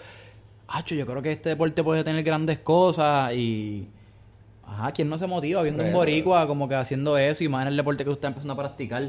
[0.68, 3.34] Hacho, yo creo que este deporte puede tener grandes cosas.
[3.34, 3.88] Y.
[4.66, 7.68] Ajá, ¿quién no se motiva viendo un boricua como que haciendo eso y más en
[7.68, 9.02] el deporte que usted está empezando a practicar?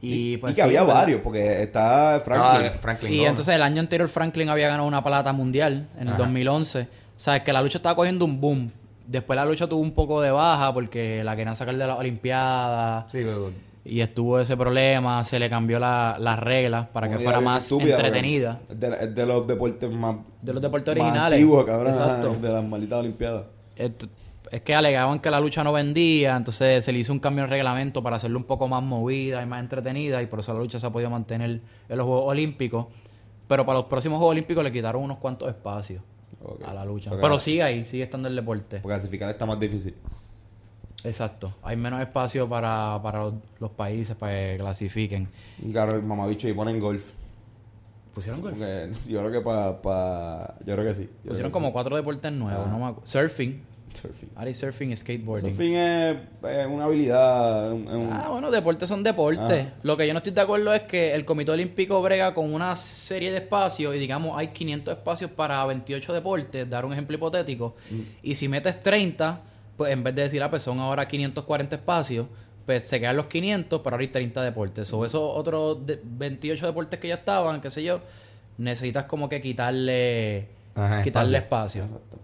[0.00, 0.94] Y, Y, pues, y que sí, había ¿verdad?
[1.00, 2.70] varios, porque está Franklin.
[2.72, 3.30] Ah, Franklin Y Gómez.
[3.30, 6.18] entonces el año anterior Franklin había ganado una plata mundial en el Ajá.
[6.18, 6.82] 2011.
[6.82, 6.86] O
[7.20, 8.70] sea, que la lucha estaba cogiendo un boom.
[9.08, 13.10] Después la lucha tuvo un poco de baja porque la querían sacar de las Olimpiadas.
[13.10, 13.50] Sí, pero-
[13.84, 17.96] Y estuvo ese problema, se le cambió la- las reglas para que fuera más estúpida,
[17.96, 18.60] entretenida.
[18.68, 20.16] Es de, es de los deportes más.
[20.42, 21.38] De los deportes originales.
[21.38, 21.94] antiguos, cabrón.
[21.94, 22.36] Exacto.
[22.38, 23.44] De las malditas Olimpiadas.
[23.76, 24.08] Et-
[24.50, 27.50] Es que alegaban que la lucha no vendía, entonces se le hizo un cambio en
[27.50, 30.80] reglamento para hacerlo un poco más movida y más entretenida y por eso la lucha
[30.80, 31.50] se ha podido mantener
[31.88, 32.86] en los Juegos Olímpicos.
[33.46, 36.02] Pero para los próximos Juegos Olímpicos le quitaron unos cuantos espacios
[36.66, 37.10] A la lucha.
[37.10, 38.78] O sea, Pero sigue ahí, sigue estando el deporte.
[38.80, 39.94] Porque clasificar está más difícil.
[41.04, 41.54] Exacto.
[41.62, 45.28] Hay menos espacio para, para los, los países para que clasifiquen.
[45.60, 47.04] Y claro, el mamabicho y ponen golf.
[48.14, 48.52] ¿Pusieron gol?
[48.52, 49.80] Porque yo creo que para.
[49.80, 51.08] Pa, yo creo que sí.
[51.22, 52.66] Yo Pusieron como cuatro deportes nuevos.
[52.66, 52.70] Ah.
[52.70, 53.62] No me Surfing.
[53.92, 54.30] Surfing.
[54.36, 55.50] Ahora surfing y skateboarding.
[55.50, 56.16] Surfing es,
[56.48, 57.72] es una habilidad.
[57.72, 59.66] un- es un- Ah, bueno, deportes son deportes.
[59.68, 59.78] Ah.
[59.82, 62.74] Lo que yo no estoy de acuerdo es que el Comité Olímpico brega con una
[62.76, 67.76] serie de espacios y digamos hay 500 espacios para 28 deportes, dar un ejemplo hipotético.
[67.90, 68.00] Mm.
[68.22, 69.40] Y si metes 30,
[69.76, 72.26] pues en vez de decir, ah, pues son ahora 540 espacios,
[72.66, 74.92] pues se quedan los 500, pero ahora hay 30 deportes.
[74.92, 78.00] O esos otros de- 28 deportes que ya estaban, qué sé yo,
[78.58, 81.82] necesitas como que quitarle Ajá, quitarle espacio.
[81.84, 81.96] espacio.
[81.98, 82.18] Exacto.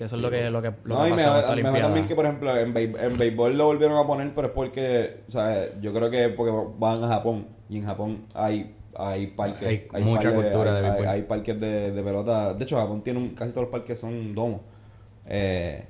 [0.00, 2.24] Que eso es lo que lo que, lo No, que y mejor también que, por
[2.24, 6.08] ejemplo, en, en béisbol lo volvieron a poner, pero es porque, o sea, yo creo
[6.08, 10.70] que porque van a Japón y en Japón hay hay parques, Hay mucha parques- cultura
[10.76, 11.08] hay, de hay- béisbol.
[11.08, 12.54] hay parques de, de pelota.
[12.54, 14.62] De hecho, Japón tiene un- casi todos los parques son domos.
[15.26, 15.84] Eh,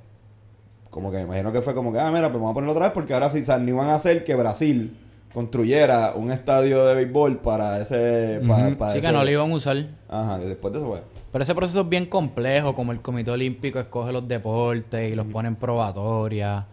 [0.91, 2.87] como que me imagino que fue como que, ah, mira, pues vamos a ponerlo otra
[2.87, 4.97] vez porque ahora sí, o sea, ni van a hacer que Brasil
[5.33, 8.41] construyera un estadio de béisbol para ese...
[8.49, 9.77] Para, para Sí, que no lo iban a usar.
[10.09, 11.01] Ajá, y después de eso fue.
[11.33, 15.27] Pero ese proceso es bien complejo, como el Comité Olímpico escoge los deportes y los
[15.27, 16.67] pone en probatoria.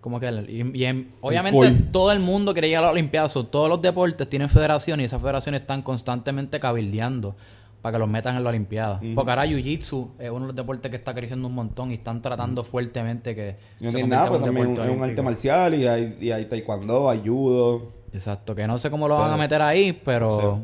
[0.00, 3.44] Como que, y, y en- obviamente todo el mundo quiere llegar a las Olimpiadas, so,
[3.46, 7.34] todos los deportes tienen federaciones y esas federaciones están constantemente cabildeando
[7.82, 9.00] para que los metan en la Olimpiada.
[9.16, 12.22] Porque ahora Jiu-Jitsu es uno de los deportes que está creciendo un montón y están
[12.22, 13.56] tratando fuertemente que...
[13.80, 17.22] No tiene nada, pues también es un arte marcial y hay, y hay taekwondo, hay
[17.26, 17.90] judo.
[18.12, 20.60] Exacto, que no sé cómo lo van a meter ahí, pero...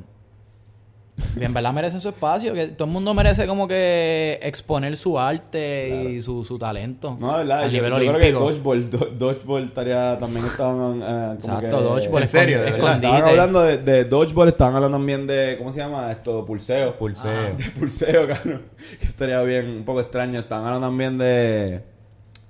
[1.38, 6.10] en verdad merecen su espacio, que todo el mundo merece como que exponer su arte
[6.10, 9.64] y su, su talento No, de verdad, yo, nivel yo creo que dodgeball, do- dodgeball
[9.64, 12.62] estaría también estaban eh, como que Exacto, dodgeball, ¿En serio?
[12.62, 12.94] ¿De verdad?
[12.96, 16.44] Estaban hablando de, de dodgeball, estaban hablando también de ¿cómo se llama esto?
[16.46, 16.96] Pulseo.
[16.98, 17.56] Pulseo.
[17.56, 18.62] De pulseo, cabrón.
[18.98, 20.40] Que estaría bien, un poco extraño.
[20.40, 21.82] Estaban hablando también de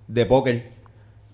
[0.06, 0.70] de póker.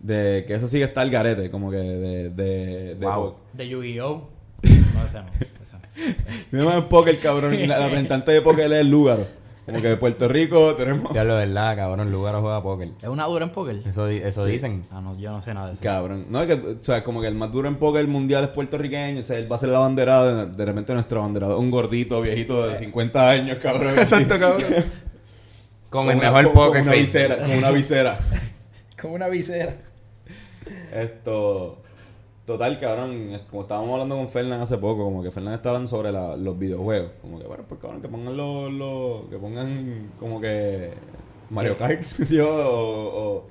[0.01, 3.35] De que eso sí que está el garete, como que de de, de Wow.
[3.53, 4.29] De Yu-Gi-Oh!
[4.95, 5.19] No, ese
[5.99, 6.05] no.
[6.07, 6.49] ese no.
[6.51, 7.55] Me llaman póker, cabrón.
[7.55, 9.19] y La, la representante de póker es el lugar.
[9.67, 12.11] Como que de Puerto Rico tenemos Ya lo verdad, cabrón.
[12.11, 12.89] Lugar juega póker.
[13.03, 13.83] ¿Es una dura en póker?
[13.87, 14.87] Eso, di- eso dicen.
[14.91, 15.83] Ah, no, yo no sé nada de eso.
[15.83, 16.25] Cabrón.
[16.31, 19.21] No, es que, o sea, como que el más duro en póker mundial es puertorriqueño.
[19.21, 20.47] O sea, él va a ser la banderada.
[20.47, 23.93] De, de repente nuestro abanderado, un gordito, viejito de 50 años, cabrón.
[23.99, 24.65] Exacto, cabrón.
[25.91, 27.01] Con Como el una- mejor poker como una face.
[27.03, 28.19] visera, como una visera.
[29.01, 29.75] Como una visera.
[30.95, 31.83] Esto.
[32.49, 33.39] Total, cabrón.
[33.51, 36.59] Como estábamos hablando con Fernán hace poco, como que Fernán está hablando sobre la- los
[36.59, 37.11] videojuegos.
[37.21, 38.73] Como que, bueno, pues cabrón, que pongan los.
[38.73, 40.91] los- que pongan como que.
[41.51, 43.47] Mario Kart, yo, o, o-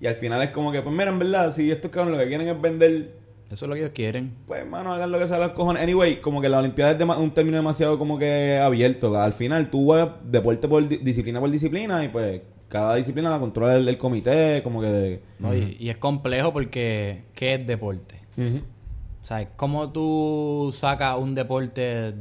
[0.00, 2.28] Y al final es como que, pues mira, en verdad, si estos cabrones lo que
[2.28, 3.14] quieren es vender
[3.50, 4.34] Eso es lo que ellos quieren.
[4.48, 5.80] Pues, hermano, hagan lo que sea los cojones.
[5.82, 9.16] Anyway, como que la Olimpiada es dema- un término demasiado como que abierto.
[9.20, 13.38] Al final, tú vas deporte por di- disciplina por disciplina y pues cada disciplina la
[13.38, 15.20] controla el, el comité, como que de...
[15.38, 15.54] ¿no?
[15.54, 18.21] y, y es complejo porque ¿qué es deporte?
[18.36, 22.14] O sea, ¿cómo tú sacas un deporte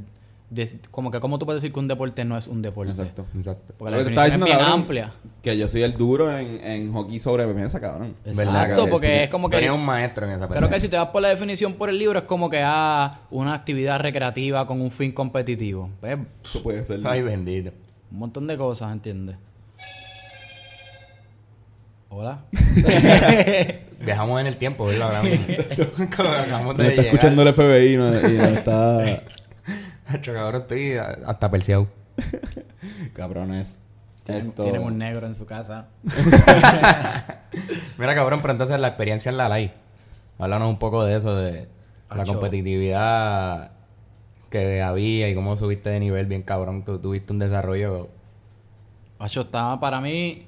[0.89, 2.91] como que cómo tú puedes decir que un deporte no es un deporte.
[2.91, 3.26] Exacto.
[3.36, 3.74] Exacto.
[3.78, 5.14] Porque la Pero te definición es bien cabrón, amplia.
[5.41, 8.16] Que yo soy el duro en, en hockey sobre mesa, cabrón.
[8.26, 9.57] Exacto, porque es como que...
[9.57, 11.97] Tenía un maestro en esa Creo que si te vas por la definición por el
[11.97, 15.89] libro es como que ah, una actividad recreativa con un fin competitivo.
[16.01, 16.99] Pues, Eso puede ser.
[17.05, 17.72] Ay, bendito.
[18.12, 19.38] un montón de cosas, ¿entiendes?
[22.14, 22.41] Hola.
[24.03, 25.07] Viajamos en el tiempo, ¿verdad?
[25.16, 25.45] Ahora mismo.
[25.47, 25.57] Nos
[26.78, 27.05] de está llegar.
[27.05, 28.99] escuchando el FBI no- y nos está...
[30.07, 31.88] Hacho, cabrón, estoy hasta perseado.
[33.14, 33.80] Cabrones.
[34.26, 35.88] Tienen, Esto- tienen un negro en su casa.
[37.97, 39.74] Mira, cabrón, pero entonces la experiencia en la LAI.
[40.38, 41.70] Háblanos un poco de eso, de
[42.14, 43.72] la competitividad
[44.49, 46.84] que había y cómo subiste de nivel bien cabrón.
[46.84, 48.09] Tú tuviste un desarrollo.
[49.18, 50.47] Acho, estaba para mí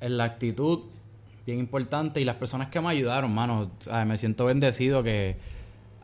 [0.00, 0.80] en la actitud
[1.46, 3.70] bien importante y las personas que me ayudaron, mano.
[3.80, 4.06] ¿sabes?
[4.06, 5.36] Me siento bendecido que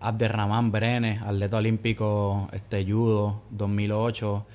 [0.01, 4.47] Abderramán Brenes, atleta olímpico, este judo, 2008,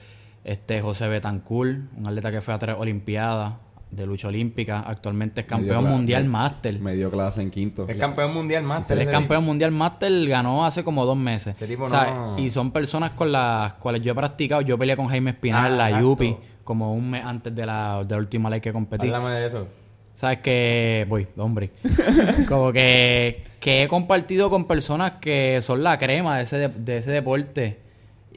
[0.44, 3.54] este José Betancourt, un atleta que fue a tres olimpiadas
[3.92, 6.80] de lucha olímpica, actualmente es campeón Medio mundial me- máster.
[6.80, 7.88] Me dio clase en quinto.
[7.88, 8.90] Es campeón mundial más.
[8.92, 11.56] Él es campeón mundial máster, ganó hace como dos meses.
[11.56, 12.14] Ese tipo ¿sabes?
[12.14, 14.62] no- Y son personas con las cuales yo he practicado.
[14.62, 16.08] Yo peleé con Jaime Espinal, Ah, la exacto.
[16.08, 16.38] Yupi,
[16.70, 19.08] como un mes antes de la, de la última ley que competí.
[19.08, 19.68] Háblame de eso.
[20.14, 21.72] ¿Sabes que Voy, hombre.
[22.48, 26.98] Como que, que he compartido con personas que son la crema de ese, de, de
[27.00, 27.80] ese deporte.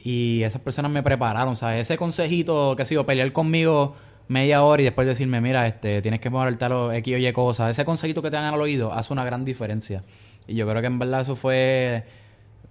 [0.03, 1.81] Y esas personas me prepararon, ¿sabes?
[1.81, 3.95] Ese consejito que ha sido pelear conmigo
[4.27, 7.31] media hora y después decirme, mira, este, tienes que moverte a los X o Y
[7.33, 7.69] cosas.
[7.69, 10.03] Ese consejito que te dan al oído hace una gran diferencia.
[10.47, 12.03] Y yo creo que en verdad eso fue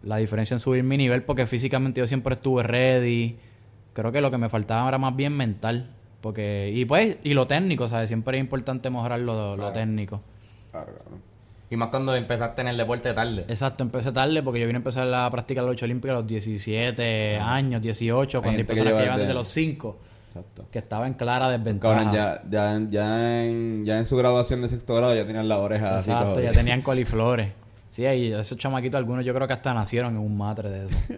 [0.02, 3.36] la diferencia en subir mi nivel porque físicamente yo siempre estuve ready.
[3.92, 5.90] Creo que lo que me faltaba era más bien mental.
[6.20, 8.08] Porque, y pues, y lo técnico, ¿sabes?
[8.08, 10.20] Siempre es importante mejorar lo, lo técnico.
[10.70, 11.20] Claro, cabrón.
[11.68, 13.44] Y más cuando empezaste en el deporte tarde.
[13.48, 16.16] Exacto, empecé tarde porque yo vine a empezar la práctica de la lucha olímpica a
[16.18, 19.96] los 17 años, 18, cuando hay gente que personas que, lleva llevan desde- los 5,
[20.28, 20.64] Exacto.
[20.70, 21.94] que estaba en clara desventaja.
[21.96, 25.58] Cabrón, ya, ya, ya, en, ya en su graduación de sexto grado ya tenían la
[25.58, 26.42] oreja así Exacto, todo.
[26.42, 27.52] ya tenían coliflores.
[27.90, 30.96] Sí, y esos chamaquitos, algunos yo creo que hasta nacieron en un matre de eso.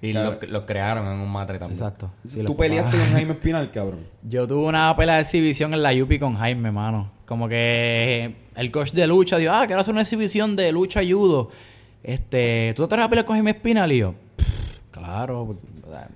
[0.00, 0.38] Y Claro.
[0.40, 1.78] los, los crearon en un matre también.
[1.80, 2.10] Exacto.
[2.24, 4.00] Sí, Tú peleaste con Jaime Espinal, cabrón.
[4.22, 7.10] Yo tuve una pelea de exhibición en la Yupi con Jaime, mano.
[7.26, 11.50] Como que el coach de lucha dijo, ah, quiero hacer una exhibición de lucha judo.
[12.02, 13.90] Este, ¿tú te vas a pelear con Jaime Espinal?
[13.92, 15.56] Y yo, "Pff, claro.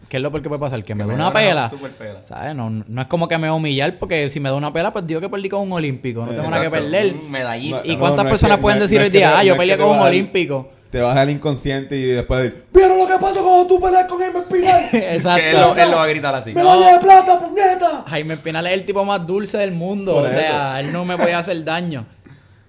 [0.09, 0.85] ¿Qué es lo peor que puede pasar?
[0.85, 1.71] Que me me una dé una pela.
[1.99, 2.23] pela.
[2.23, 2.55] ¿Sabes?
[2.55, 4.93] No, no es como que me va a humillar porque si me da una pela,
[4.93, 6.25] pues digo que perdí con un olímpico.
[6.27, 7.15] No tengo nada que perder.
[7.15, 7.83] un medallista.
[7.85, 9.77] No, ¿Y cuántas no es personas que- pueden decir no hoy día, ah, yo peleé
[9.79, 10.71] con un olímpico?
[10.93, 14.19] Te vas al inconsciente y después decir, ¡Mira lo que pasó cuando tú peleas con
[14.21, 14.83] Jaime Espinal!
[14.91, 15.83] Que él, lo, Exacto.
[15.83, 16.53] él lo va a gritar así.
[16.53, 18.05] ¡Medalla de plata, puñeta!
[18.07, 20.13] Jaime Espinal es el tipo más dulce del mundo.
[20.15, 20.39] Por o eso.
[20.39, 22.05] sea, él no me podía hacer daño.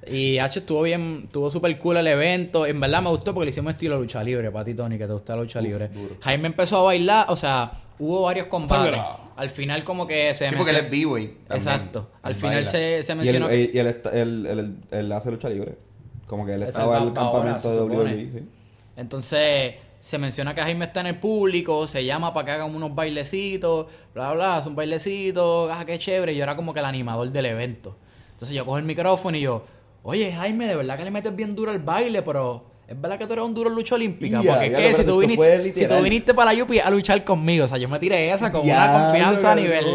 [0.09, 2.65] Y H estuvo bien, estuvo súper cool el evento.
[2.65, 5.13] En verdad me gustó porque le hicimos estilo lucha libre, para ti, Tony, que te
[5.13, 5.89] gusta la lucha libre.
[6.21, 8.77] Jaime empezó a bailar, o sea, hubo varios combates.
[8.95, 9.17] Sangra.
[9.35, 11.37] Al final, como que se Sí, porque él es también.
[11.49, 12.09] Exacto.
[12.21, 13.53] Al final se, se Y mencionó.
[13.53, 15.75] y él, está- él- él- él- él hace lucha libre.
[16.27, 17.81] Como que él Es estaba el en el campamento de.
[17.81, 18.49] WWE, sí.
[18.95, 22.93] Entonces, se menciona que Jaime está en el público, se llama para que hagan unos
[22.93, 26.33] bailecitos, bla, bla, hace un bailecito, ah, qué chévere.
[26.33, 27.95] Y yo era como que el animador del evento.
[28.33, 29.63] Entonces yo cojo el micrófono y yo,
[30.03, 33.25] oye, Jaime, de verdad que le metes bien duro al baile, pero es verdad que
[33.25, 34.41] tú eres un duro en lucha olímpica.
[34.45, 34.75] Porque ¿qué?
[34.75, 37.77] pero Si tú, viniste, si tú viniste para la Yupi a luchar conmigo, o sea,
[37.77, 39.85] yo me tiré esa con una confianza a nivel.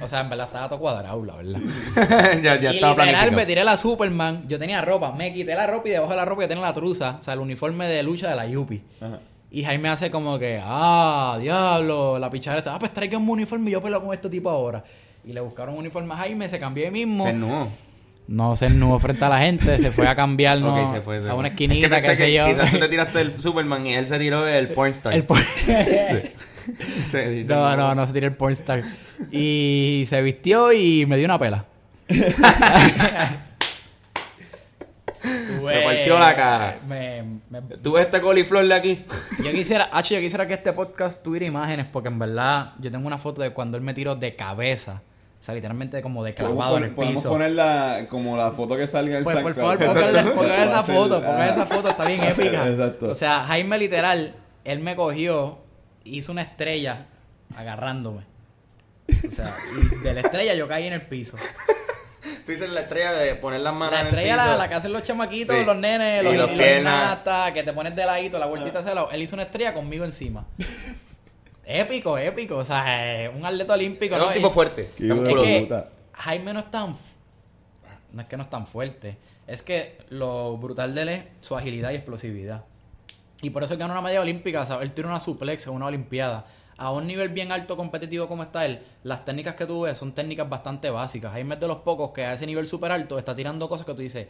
[0.00, 1.60] O sea, en verdad estaba todo cuadrado, la verdad.
[2.42, 5.66] ya, ya y estaba literal me tiré la Superman, yo tenía ropa, me quité la
[5.66, 8.02] ropa y debajo de la ropa yo tenía la truza, o sea, el uniforme de
[8.02, 8.82] lucha de la Yupi.
[9.00, 9.20] Ajá.
[9.54, 13.70] Y Jaime hace como que, ah, diablo, la pichara está, ah, pues traiga un uniforme
[13.70, 14.82] y yo peleo con este tipo ahora.
[15.24, 17.24] Y le buscaron un uniforme a Jaime, se cambió ahí mismo.
[17.24, 17.32] Se.
[18.26, 20.74] No se ennuó frente a la gente, se fue a cambiar ¿no?
[20.86, 21.20] Ok, se fue.
[21.22, 22.46] se a una Es esquinita, pensé qué sé yo.
[22.46, 25.12] Quizás tú te tiraste el Superman y él se tiró el pornstar.
[25.12, 25.38] El por-
[27.08, 28.82] Se dice, no, no, no se tiró el pornstar.
[29.30, 31.66] Y se vistió y me dio una pela.
[35.62, 36.76] Me partió la cara.
[36.86, 39.04] Me, me- ¿Tú ves este coliflor de aquí?
[39.42, 43.06] Yo quisiera, Hacho, yo quisiera que este podcast tuviera imágenes porque en verdad yo tengo
[43.06, 45.00] una foto de cuando él me tiró de cabeza.
[45.44, 47.28] O sea, literalmente como de Podemos, clavado en el podemos piso.
[47.28, 49.92] poner la, como la foto que salga en Pues, por SoundCloud.
[49.92, 51.46] favor, pongan esa foto, pongan ah.
[51.48, 52.66] esa foto, está bien épica.
[52.70, 53.10] Exacto.
[53.10, 55.58] O sea, Jaime literal, él me cogió,
[56.02, 57.08] hizo una estrella
[57.54, 58.22] agarrándome.
[59.28, 61.36] O sea, y de la estrella yo caí en el piso.
[62.46, 64.46] Tú dices la estrella de poner las manos La en el estrella, piso.
[64.46, 65.64] la, la que hacen los chamaquitos, Sí.
[65.66, 66.48] los nenes, Y los, y los
[67.52, 69.10] que te pones de ladito, la vueltita hacia el lado.
[69.12, 70.46] Él hizo una estrella conmigo encima.
[71.66, 72.56] Épico, épico.
[72.58, 74.14] O sea, eh, un atleta olímpico.
[74.14, 74.28] Era ¿no?
[74.30, 74.90] un tipo Y- fuerte.
[74.98, 75.84] Es que.
[76.12, 76.96] Jaime no es tan.
[78.12, 79.16] No es que no es tan fuerte.
[79.46, 82.64] Es que lo brutal de él es su agilidad y explosividad.
[83.42, 84.84] Y por eso es que gana una medalla olímpica, ¿sabes?
[84.84, 86.46] Él tira una suplex en una olimpiada.
[86.76, 90.12] A un nivel bien alto competitivo como está él, las técnicas que tú ves son
[90.12, 91.30] técnicas bastante básicas.
[91.32, 93.94] Jaime es de los pocos que a ese nivel súper alto está tirando cosas que
[93.94, 94.26] tú dices,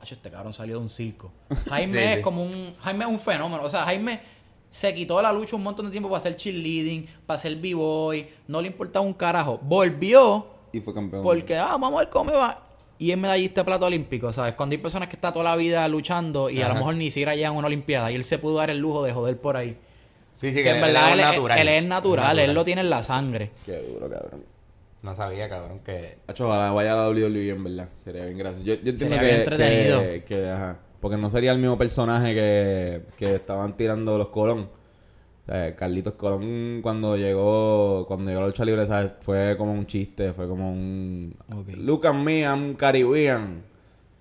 [0.00, 1.32] "Acho, este cabrón salió de un circo.
[1.70, 2.22] Jaime Sí, es sí.
[2.22, 2.74] como un...
[2.82, 3.62] Jaime es un fenómeno.
[3.62, 4.20] O sea, Jaime
[4.76, 8.28] se quitó de la lucha un montón de tiempo para hacer cheerleading, para hacer b-boy.
[8.48, 9.58] No le importaba un carajo.
[9.62, 11.22] Volvió Y fue campeón.
[11.22, 12.62] porque, ah, vamos a ver cómo me va.
[12.98, 14.52] Y es medallista de plata olímpico, ¿sabes?
[14.54, 17.34] Cuando hay personas que están toda la vida luchando y a lo mejor ni siquiera
[17.34, 19.78] llegan a una olimpiada y él se pudo dar el lujo de joder por ahí.
[20.34, 21.58] Sí, sí, que en verdad él, es él- natural.
[21.58, 23.52] él es natural, él lo tiene en la sangre.
[23.64, 24.44] Qué duro, cabrón.
[25.02, 26.18] No sabía, cabrón, que...
[26.26, 27.88] Hacho, ojalá vaya a la WWE en verdad.
[28.02, 28.66] Sería bien gracioso.
[28.66, 30.00] Yo, yo entiendo Sería que, bien entretenido.
[30.00, 34.68] que, que, ajá, porque no sería el mismo personaje que, que estaban tirando los Colón.
[35.46, 39.14] O sea, Carlitos Colón cuando llegó, cuando llegó a la lucha libre, ¿sabes?
[39.20, 41.32] Fue como un chiste, fue como un...
[41.54, 41.68] Ok.
[41.76, 43.62] Look at me, I'm Caribbean.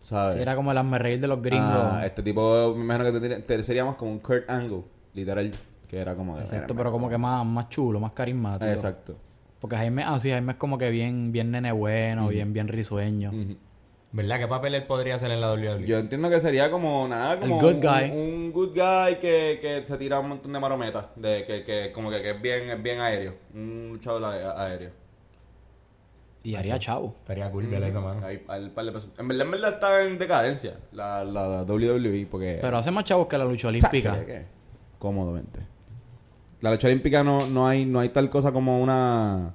[0.04, 0.36] ¿Sabes?
[0.36, 1.68] Sí, era como el reír de los gringos.
[1.74, 4.84] Ah, este tipo, me imagino que te- te- sería más como un Kurt Angle,
[5.16, 5.50] literal.
[5.88, 6.36] Que era como...
[6.38, 8.70] de, Exacto, "Mira, pero como que más, más chulo, más carismático.
[8.70, 9.16] Exacto.
[9.60, 13.32] Porque Jaime, ah, sí, Jaime es como que bien, bien nene bueno, bien, bien risueño.
[14.16, 14.40] ¿Verdad?
[14.40, 15.86] ¿Qué papel él podría hacer en la WWE?
[15.86, 18.12] Yo entiendo que sería como nada, como good un, guy.
[18.12, 22.10] un good guy que, que se tira un montón de marometas, de que, que como
[22.10, 24.92] que, que es bien, es bien aéreo, un luchador a- aéreo.
[26.44, 27.14] Y haría chavo.
[27.20, 28.26] Estaría cool esa mano.
[28.26, 32.60] Hay hay par de En verdad, en verdad está en decadencia la, la, WWE porque...
[32.62, 34.16] Pero hace más chavos que la lucha olímpica.
[34.16, 34.46] ¿de qué?
[34.98, 35.60] Cómodamente.
[36.62, 39.54] La lucha olímpica no, no hay no hay tal cosa como una,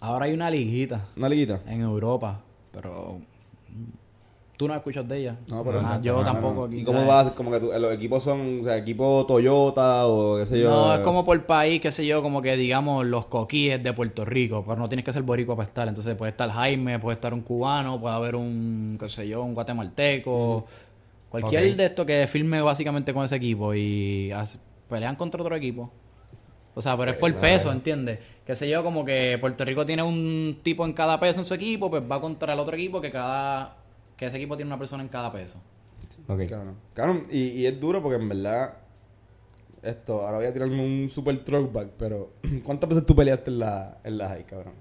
[0.00, 1.60] Ahora hay una liguita una liguita.
[1.66, 2.40] en Europa,
[2.72, 3.20] pero
[4.56, 5.36] tú no escuchas de ella.
[5.48, 6.64] No, pero Ah, yo tampoco.
[6.64, 7.12] aquí, ¿Y cómo ¿sabes?
[7.12, 7.34] va a ser?
[7.34, 10.70] Como que tú- los equipos son, o sea, equipo Toyota o qué sé yo.
[10.70, 14.24] No, es como por país, qué sé yo, como que digamos los coquíes de Puerto
[14.24, 15.86] Rico, pero no tienes que ser boricua para estar.
[15.88, 19.54] Entonces puede estar Jaime, puede estar un cubano, puede haber un, qué sé yo, un
[19.54, 20.66] guatemalteco,
[21.28, 25.90] cualquier de estos que firme básicamente con ese equipo y hace- pelean contra otro equipo.
[26.74, 28.18] O sea, pero es por peso, ¿entiendes?
[28.46, 31.54] Qué sé yo, como que Puerto Rico tiene un tipo en cada peso en su
[31.54, 33.76] equipo, pues va contra el otro equipo que cada
[34.16, 35.58] que ese equipo tiene una persona en cada peso.
[36.28, 36.40] Ok.
[36.48, 36.76] Cabrón.
[36.94, 38.74] Cabrón, y, y es duro porque en verdad.
[39.82, 42.32] Esto, ahora voy a tirarme un super throwback, pero
[42.64, 44.74] ¿cuántas veces tú peleaste en la, en la high, cabrón?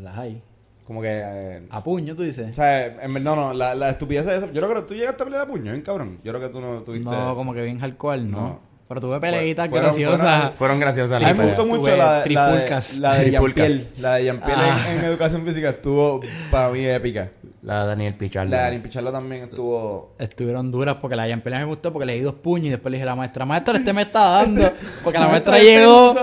[0.00, 0.42] Las hay.
[0.86, 1.08] Como que.
[1.10, 2.54] eh, A puño, tú o dices.
[2.56, 4.46] sea, en verdad, no, no, la, la estupidez de eso.
[4.52, 6.20] Yo creo que tú llegaste a pelear a puño, ¿eh, cabrón?
[6.24, 7.10] Yo creo que tú no tuviste.
[7.10, 8.40] No, como que bien hardcore, ¿no?
[8.40, 8.60] No.
[8.88, 10.20] Pero tuve peleitas Fueron- graciosas.
[10.20, 13.72] fueron- Fueron graciosas A mí me gustó mucho la, la, de, la de Trifulcas.
[13.82, 14.00] Jean-Pierre.
[14.00, 14.86] La de Jean-Pierre Ah.
[14.92, 16.20] en, en educación física estuvo
[16.52, 17.32] para mí épica.
[17.66, 18.48] La de Daniel Pichardo.
[18.48, 20.14] La de Dani Pichardo también estuvo.
[20.20, 22.98] Estuvieron duras porque la Jean me gustó porque le di dos puños y después le
[22.98, 24.72] dije a la maestra, maestra, este me está dando.
[25.02, 26.14] Porque la maestra llegó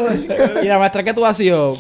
[0.62, 1.76] y la maestra que tú has sido,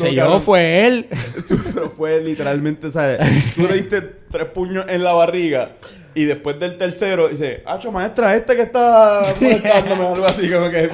[0.00, 0.40] No, yo, cabrón.
[0.40, 1.06] fue él.
[1.48, 3.18] Tú- pero fue literalmente, ¿sabes?
[3.54, 4.00] Tú le diste
[4.30, 5.72] tres puños en la barriga
[6.14, 10.88] y después del tercero dice, Hacho, maestra, este que está molestándome, algo así, como que,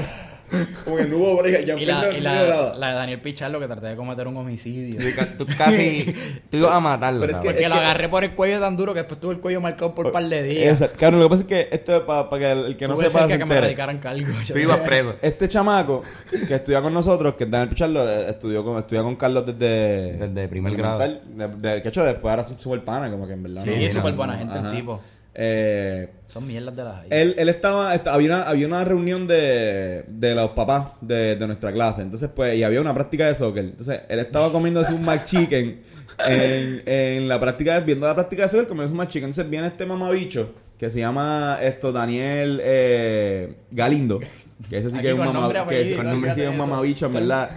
[0.85, 3.89] como que no hubo break, ya Y la, y la, de Daniel Pichardo que traté
[3.89, 4.99] de cometer un homicidio.
[5.37, 6.15] Tú casi...
[6.51, 7.49] Tú ibas a matarlo, Pero es que-.
[7.51, 9.95] Porque lo que- agarré por el cuello tan duro que después tuve el cuello marcado
[9.95, 10.73] por un par de días.
[10.73, 10.97] Exacto.
[10.99, 13.07] Claro, lo que pasa es que esto es para que el, el que no Tuve
[13.11, 14.27] sepa se que me radicaran cargo.
[14.51, 15.15] Tú ibas preso.
[15.23, 16.03] Este chamaco
[16.47, 20.15] que estudia con nosotros, que es Daniel Pichardo, eh, estudió con, estudia con Carlos desde...
[20.29, 20.99] Desde primer grado.
[20.99, 23.63] De, de- que hecho después ahora son súper pana, como que en verdad.
[23.65, 25.03] Sí, no- es súper no- buena no- gente el tipo.
[25.41, 30.05] Eh, Son mierdas de las Él, él estaba, esta- había, una, había una reunión de,
[30.09, 33.65] de los papás de, de nuestra clase, entonces pues, y había una práctica de soccer.
[33.67, 35.81] Entonces, él estaba comiéndose un McChicken
[36.29, 39.29] en, en la práctica, viendo la práctica de soccer, comiéndose un McChicken.
[39.31, 44.19] Entonces viene este mamabicho, que se llama esto Daniel eh, Galindo,
[44.69, 47.07] que ese sí Aquí que es un mamabicho, que con nombre sí es un mamabicho,
[47.07, 47.51] en verdad.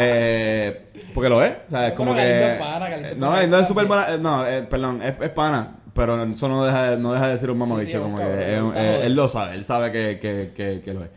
[0.00, 0.82] eh,
[1.12, 2.52] porque lo es, o sea, es como que...
[2.54, 3.30] Es pana, no.
[3.32, 5.76] Galindo es súper buena, eh, no, eh, perdón, es, es pana.
[5.94, 8.16] Pero eso no deja, no deja de ser un mamabicho, Sí, sí, es un como
[8.18, 11.10] que cabrón, eh, él lo sabe, él sabe que, que, que, que lo es.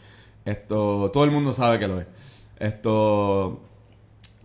[0.46, 2.08] Esto, todo el mundo sabe que lo es.
[2.60, 3.62] Esto,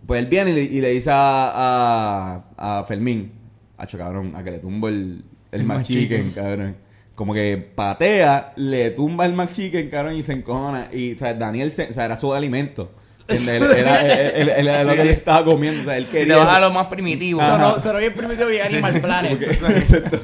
[0.05, 3.31] pues él viene y le, y le dice a, a, a Fermín,
[3.77, 6.75] hacho cabrón, a que le tumbo el, el, El McChicken, cabrón.
[7.15, 10.87] Como que patea, le tumba el McChicken, cabrón, y se encojona.
[10.93, 12.91] Y, o sea, Daniel, se- o sea, era su alimento.
[13.77, 15.81] Era, él- él- él era lo que él estaba comiendo.
[15.81, 16.33] O sea, él Si quería.
[16.35, 17.41] te vas a lo más primitivo.
[17.41, 19.41] Sonó, sonó bien primitivo bien Animal Planet.
[19.41, 20.19] Exacto.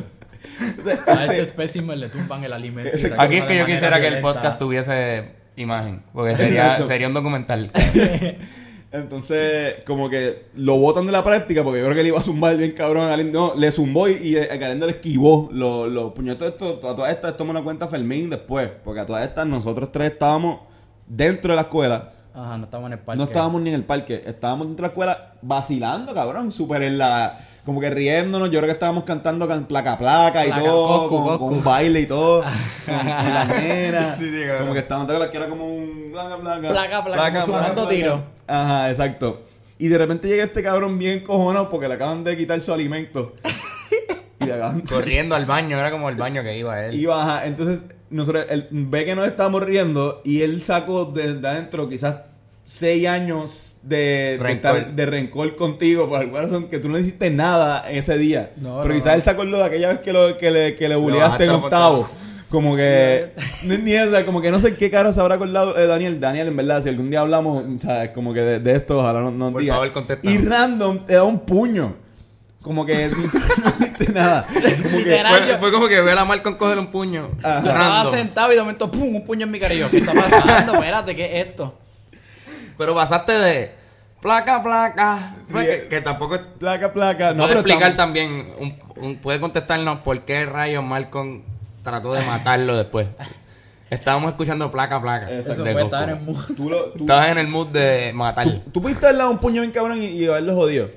[1.08, 2.92] A este espécimen le tumban el alimento.
[2.98, 6.04] y Aquí es toma que yo quisiera que el podcast tuviese imagen.
[6.14, 7.72] Porque sería, sería un documental.
[8.92, 12.24] Entonces, como que lo botan de la práctica porque yo creo que le iba a
[12.24, 13.54] zumbar bien cabrón a Galindo.
[13.54, 16.48] No, le zumbó y, y a Galindo le esquivó los los puñetos.
[16.48, 18.70] Esto, a todas estas, esto me lo cuenta Fermín después.
[18.86, 20.62] Porque a todas estas, nosotros tres estábamos
[21.08, 23.18] dentro de la escuela Ajá, no estamos en el parque.
[23.18, 26.98] No estábamos ni en el parque, estábamos dentro de la escuela vacilando, cabrón, súper en
[26.98, 27.40] la...
[27.66, 31.16] Como que riéndonos, yo creo que estábamos cantando can- placa placa y Placa, todo, coscu,
[31.16, 31.46] con, coscu.
[31.46, 35.38] con un baile y todo, con, con la nena, Sí, sí, como que estábamos que
[35.38, 36.70] era como un placa placa.
[36.70, 37.90] Placa, placa, sumando placa.
[37.90, 38.20] tiros.
[38.46, 39.42] Ajá, exacto.
[39.80, 43.34] Y de repente llega este cabrón bien cojonado porque le acaban de quitar su alimento.
[44.42, 46.94] y le acaban de Corriendo al baño, era como el baño que iba él.
[46.94, 51.90] y baja, entonces nosotros, él ve que nos estábamos riendo y él sacó desde adentro
[51.90, 52.18] quizás
[52.66, 54.78] seis años de de, Rencor.
[54.78, 58.54] estar- de rencor contigo por alguna razón que tú no hiciste nada ese día.
[58.58, 59.14] No, Pero no, quizás no.
[59.14, 62.08] él sacó lo de aquella vez que, lo, que le, que le bulleaste en octavo.
[62.50, 63.32] Como que,
[63.64, 66.20] ni, ni esa, como que no sé qué caro se habrá acordado eh, Daniel.
[66.20, 68.12] Daniel, en verdad, si algún día hablamos, ¿sabes?
[68.12, 69.74] Como que de, de esto, ojalá nos, nos Por diga.
[69.76, 69.92] favor.
[70.24, 71.96] Y random te da un puño.
[72.62, 73.10] Como que
[74.14, 74.46] nada.
[74.48, 75.44] Como que, Literal.
[75.48, 77.30] Fue, fue como que ve a la Malcolm coger un puño.
[77.42, 79.16] Yo estaba sentado y de momento, ¡pum!
[79.16, 80.74] Un puño en mi yo, ¿qué está pasando?
[80.76, 81.78] Espérate, ¿qué es esto?
[82.78, 83.72] Pero pasaste de
[84.22, 85.36] placa, placa.
[85.52, 86.38] Que, que tampoco.
[86.60, 87.30] placa, placa.
[87.34, 88.54] No, puede pero explicar estamos- también.
[88.60, 91.44] Un, un- puede contestarnos por qué rayos Malcolm
[91.84, 93.08] trató de matarlo después.
[93.90, 95.32] Estábamos escuchando placa, placa.
[95.32, 95.64] Exacto.
[95.64, 96.42] Eso fue estar en el mundo.
[96.58, 98.46] Tú lo, tú, Estabas en el mood de matar.
[98.50, 100.90] tú, tú pudiste darle un puño bien cabrón y, y haberlo jodido.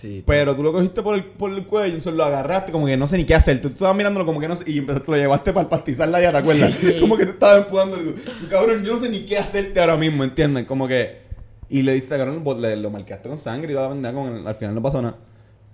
[0.00, 0.22] Sí.
[0.26, 3.06] Pero tú lo cogiste por el, por el cuello, entonces lo agarraste como que no
[3.06, 3.60] sé ni qué hacer.
[3.60, 6.32] Tú, tú estabas mirándolo como que no sé, y empezaste, lo llevaste para pastizarla ya,
[6.32, 6.72] ¿te acuerdas?
[6.74, 6.96] Sí.
[7.00, 7.96] Como que te estabas empujando.
[8.00, 10.64] y tú, tú, cabrón, yo no sé ni qué hacerte ahora mismo, ¿entienden?
[10.64, 11.20] Como que...
[11.68, 14.46] Y le diste, cabrón, le- lo marcaste con sangre y toda la pendeja, con el-
[14.46, 15.16] al final no pasó nada.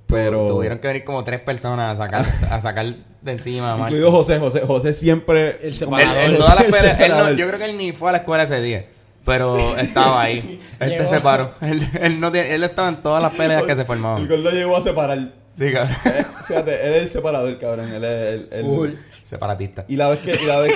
[0.07, 0.47] Pero...
[0.49, 3.77] Tuvieron que venir como tres personas a sacar, a sacar de encima.
[3.79, 5.59] Incluido José, José, José siempre...
[5.67, 6.37] El como- Él, separador.
[6.39, 8.61] todas las peleas, él no- yo creo que él ni fue a la escuela ese
[8.61, 8.87] día.
[9.25, 10.61] Pero estaba ahí.
[10.81, 11.53] Él te separó.
[11.61, 14.27] Él, él, no tiene- él estaba en todas las peleas que se El formaban.
[14.27, 15.33] gordo llegó a separar.
[15.55, 15.97] Sí, cabrón.
[16.07, 17.93] Eh, Fíjate, él es el separador, cabrón.
[17.93, 18.49] Él es el...
[18.53, 18.99] el-.
[19.25, 19.85] Separatista.
[19.89, 20.33] Y la vez que...
[20.35, 20.73] Y la vez,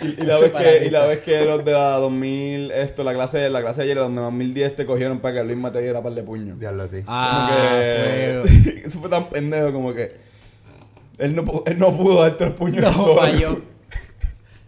[0.00, 3.04] y, y- y la vez que, y la vez que los de la 2000, esto,
[3.04, 6.02] la clase, la clase de ayer, donde 2010 te cogieron para que Luis Mateo diera
[6.02, 6.58] par de puños.
[6.60, 7.02] Diablo, sí.
[7.02, 10.12] Como Ah, que, fue- eso fue tan pendejo como que
[11.18, 13.16] él no, pu- él no pudo dar tres puños No, solo.
[13.16, 13.62] falló.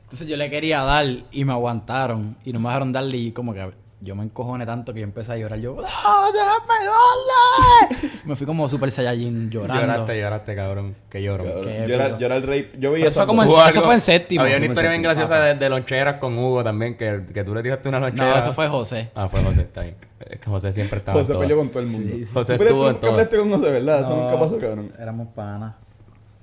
[0.07, 3.53] Entonces yo le quería dar y me aguantaron y no me dejaron darle y como
[3.53, 5.59] que yo me encojoné tanto que yo empecé a llorar.
[5.59, 8.11] Yo, ¡No, déjame darle!
[8.27, 9.83] Me fui como Super Saiyajin llorando.
[9.83, 10.97] Lloraste, lloraste, cabrón.
[11.09, 11.45] Que lloro.
[11.65, 12.71] Era el rey.
[12.75, 14.43] Yo Pero veía eso como en- eso fue en séptimo.
[14.43, 17.63] Había una historia bien graciosa de, de loncheras con Hugo también, que, que tú le
[17.63, 18.31] tiraste una lonchera.
[18.31, 19.11] No, eso fue José.
[19.15, 19.97] Ah, fue José, está bien.
[20.29, 21.19] Es que José siempre estaba.
[21.19, 22.11] José peleó con todo el mundo.
[22.13, 22.31] Sí, sí.
[22.33, 23.11] José Tú peleaste- estuvo en tú todo.
[23.13, 24.01] hablaste con José, ¿verdad?
[24.01, 24.93] Eso No, nunca pasó, cabrón.
[25.01, 25.75] Éramos panas.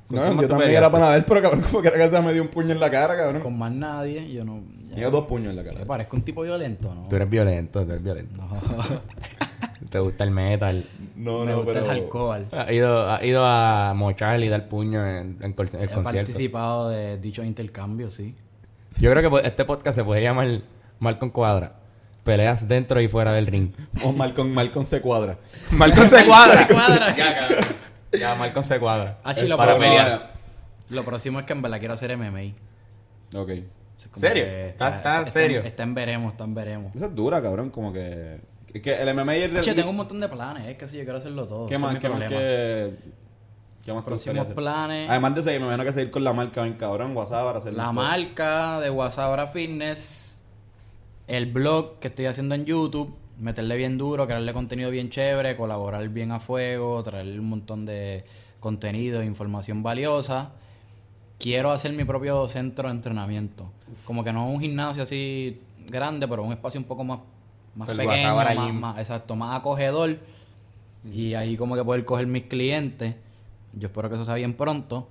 [0.09, 0.75] No, yo también peleaste?
[0.77, 2.79] era para ver, pero cabrón, como que era que se me dio un puño en
[2.79, 3.41] la cara, cabrón.
[3.41, 4.61] Con más nadie, yo no.
[4.89, 5.85] Tenía dos puños en la cara.
[5.85, 7.07] Parezco un tipo violento, ¿no?
[7.07, 8.37] Tú eres violento, tú eres violento.
[8.37, 8.49] No.
[9.89, 10.85] Te gusta el metal.
[11.15, 11.85] No, me no, gusta pero.
[11.85, 12.47] el alcohol.
[12.51, 16.03] Ha ido, ha ido a mochar y dar puño en, en el He concierto.
[16.03, 18.35] participado de dichos intercambios, sí.
[18.97, 20.61] Yo creo que este podcast se puede llamar
[20.99, 21.73] Malcolm Cuadra.
[22.23, 23.71] Peleas dentro y fuera del ring.
[24.03, 25.37] O Malcolm, Malcolm se cuadra.
[25.71, 26.67] Malcolm se cuadra.
[26.67, 27.15] Se cuadra.
[27.15, 27.65] ya, cabrón.
[28.19, 29.19] Ya, Malcolm se cuadra.
[29.23, 30.33] Ah, sí, lo Para próximo- pelear.
[30.89, 32.53] Lo próximo es que en verdad quiero hacer MMA.
[33.35, 33.49] Ok.
[33.49, 33.65] Es
[34.15, 34.43] ¿Serio?
[34.43, 35.61] que ¿Está- está en serio?
[35.61, 36.95] Está en veremos, está en veremos.
[36.95, 37.69] Esa es dura, cabrón.
[37.69, 38.39] Como que.
[38.73, 39.61] Es que el MMA y el.
[39.61, 41.65] Che, tengo un montón de planes, es que sí, yo quiero hacerlo todo.
[41.67, 41.95] ¿Qué ese más?
[41.97, 42.19] ¿Qué más?
[42.19, 42.41] problema.
[42.41, 42.93] ¿Qué,
[43.85, 44.55] ¿Qué más Próximos hacer?
[44.55, 45.09] planes.
[45.09, 47.73] Además de seguir, me imagino que seguir con la marca bien cabrón, WhatsApp para hacer
[47.73, 47.93] La todo.
[47.93, 50.39] marca de WhatsApp Fitness,
[51.27, 56.07] el blog que estoy haciendo en YouTube, meterle bien duro, crearle contenido bien chévere, colaborar
[56.09, 58.23] bien a fuego, traer un montón de
[58.59, 60.51] contenido e información valiosa.
[61.39, 63.69] Quiero hacer mi propio centro de entrenamiento.
[64.05, 67.19] Como que no un gimnasio así grande, pero un espacio un poco más,
[67.75, 68.35] más El pequeño,
[68.73, 70.17] más, exacto, más acogedor.
[71.11, 73.15] Y ahí como que poder coger mis clientes.
[73.73, 75.09] Yo espero que eso sea bien pronto.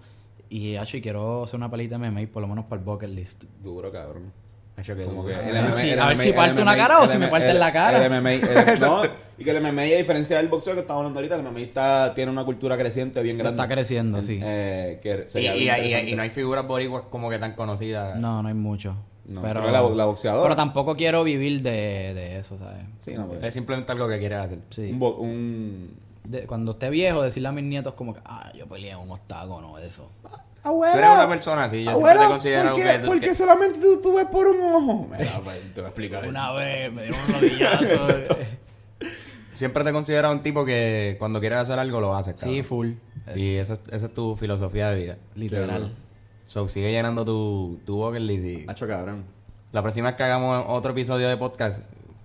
[0.49, 3.45] Y, y quiero hacer una pelita de MMA, por lo menos para el bucket list.
[3.63, 4.33] Duro, cabrón.
[4.77, 5.45] Hecho que Como que duro.
[5.49, 7.19] el A ver MMA si- el a ver MMA si parte una cara o si
[7.19, 7.99] me MMA parte en la cara.
[8.05, 8.41] El MMA, el-
[8.81, 9.03] no,
[9.39, 12.15] y que el MMA, a diferencia del boxeo que estamos hablando ahorita, el MMA está,
[12.15, 13.61] tiene una cultura creciente bien grande.
[13.63, 14.41] Está creciendo, sí.
[14.43, 18.17] Eh, que Y, sería y- y- y no hay figuras boricuas como que tan conocidas.
[18.19, 18.97] No, no hay mucho.
[19.27, 20.43] No, pero, la- la boxeadora.
[20.43, 22.83] Pero tampoco quiero vivir de, de eso, ¿sabes?
[23.05, 24.59] Sí, no, pues, Es simplemente algo que quieres hacer.
[24.71, 24.91] Sí.
[24.91, 25.97] un, bo- un...
[26.25, 29.11] De- cuando esté viejo, decirle a mis nietos como que, ah, yo peleé en un
[29.11, 30.11] octágono eso.
[30.65, 33.21] Abuela, Tú eres una persona así, yo siempre abuela, te considero ¿por qué, que- por
[33.21, 35.09] qué que- solamente tú, tú ves por un ojo?
[35.19, 36.29] Mira, pues, te voy a explicar.
[36.29, 38.07] Una vez me dieron un rodillazo.
[39.55, 42.55] Siempre te considero un tipo que cuando quieres hacer algo lo haces, cabrón.
[42.55, 42.91] sí, full.
[43.37, 45.19] Y esa es, esa es tu filosofía de vida.
[45.35, 45.95] literal.
[46.47, 49.25] So, sigue llenando tu, tu bucket list y Hacho, cabrón.
[49.73, 51.83] la próxima vez que hagamos otro episodio de podcast,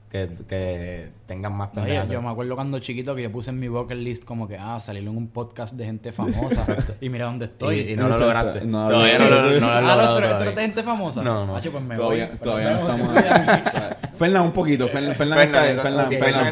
[0.09, 2.09] que, que tengan más Oye, pendejas.
[2.09, 4.79] yo me acuerdo cuando chiquito que yo puse en mi bucket list como que, ah,
[4.79, 6.65] salir en un podcast de gente famosa.
[7.01, 7.79] y mira dónde estoy.
[7.81, 8.25] Y, y no lo Exacto.
[8.25, 8.65] lograste.
[8.65, 10.83] No, todavía no, no, lo- no, no lo ah, no, logrado ¿tú eres- de gente
[10.83, 11.21] famosa?
[11.21, 11.57] No, no.
[11.57, 12.37] Hacho, pues me Todavía, voy.
[12.37, 13.97] todavía no Nos estamos.
[14.17, 16.51] Fernan un poquito, Fernan, Fernan Fernan, Fernan,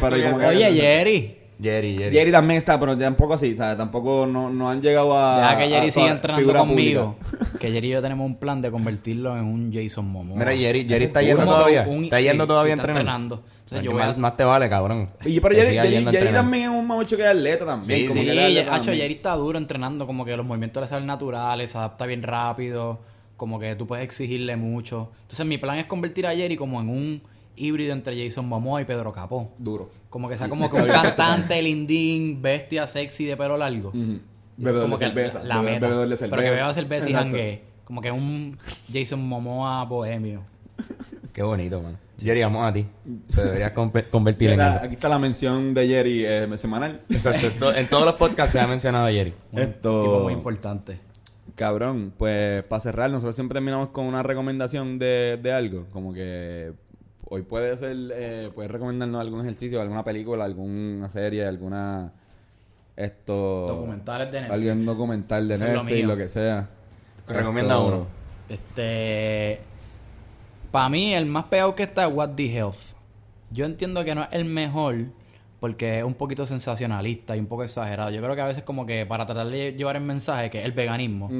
[1.62, 2.14] Jerry, Jerry.
[2.16, 5.38] Jerry también está, pero tampoco así, sea, tampoco no, no han llegado a.
[5.38, 7.16] Deja que Jerry a- entrenando figura conmigo.
[7.30, 7.58] pública.
[7.58, 10.38] Que Jerry y yo tenemos un plan de convertirlo en un Jason Momoa.
[10.38, 11.86] Mira, Jerry, Jerry está yendo todavía.
[11.88, 13.42] un- está sí, yendo todavía sí, está entrenando.
[13.82, 15.08] Yo voy a más, te vale, cabrón.
[15.24, 15.74] Y pero Jerry,
[16.12, 18.00] Jerry, también es un macho que es atleta también.
[18.00, 18.26] Sí, como sí.
[18.26, 19.02] que atleta Hacho, también.
[19.02, 23.00] Jerry está duro entrenando, como que los movimientos le salen naturales, se adapta bien rápido,
[23.36, 25.10] como que tú puedes exigirle mucho.
[25.22, 27.22] Entonces mi plan es convertir a Jerry como en un
[27.56, 29.52] híbrido entre Jason Momoa y Pedro Capó.
[29.58, 29.90] Duro.
[30.10, 33.90] Como que sea como que un cantante lindín, bestia sexy de pelo largo.
[33.94, 34.20] Y
[34.56, 35.42] Bebedor como de que cerveza.
[35.44, 35.86] la bebe- meta.
[35.86, 36.36] bebedor de cerveza.
[36.36, 37.62] Pero que beba cerveza y jangue.
[37.84, 38.58] Como que un
[38.92, 40.42] Jason Momoa bohemio.
[41.32, 41.98] Qué bonito, man.
[42.18, 42.86] Jerry, vamos a ti.
[43.34, 44.78] Te deberías conver- convertir en eso.
[44.82, 47.02] aquí está la mención de Jerry eh, semanal.
[47.10, 47.46] Exacto.
[47.46, 49.34] En to- En todos los podcasts se ha mencionado a Jerry.
[49.52, 50.98] Un Esto- tipo muy importante.
[51.54, 55.86] Cabrón, pues para cerrar, nosotros siempre terminamos con una recomendación de, de algo.
[55.92, 56.72] Como que
[57.28, 62.12] hoy puede ser, eh, puedes recomendarnos algún ejercicio, alguna película, alguna serie, alguna.
[62.96, 63.66] Esto.
[63.68, 64.68] Documentales de Netflix.
[64.70, 66.06] Algún documental de Eso es lo Netflix, mío.
[66.08, 66.68] lo, que sea.
[67.28, 68.06] Recomienda Esto- uno.
[68.48, 69.60] Este.
[70.70, 72.94] Para mí, el más pegado que está es What the Health.
[73.50, 74.96] Yo entiendo que no es el mejor
[75.60, 78.10] porque es un poquito sensacionalista y un poco exagerado.
[78.10, 80.64] Yo creo que a veces, como que para tratar de llevar el mensaje, que es
[80.64, 81.30] el veganismo.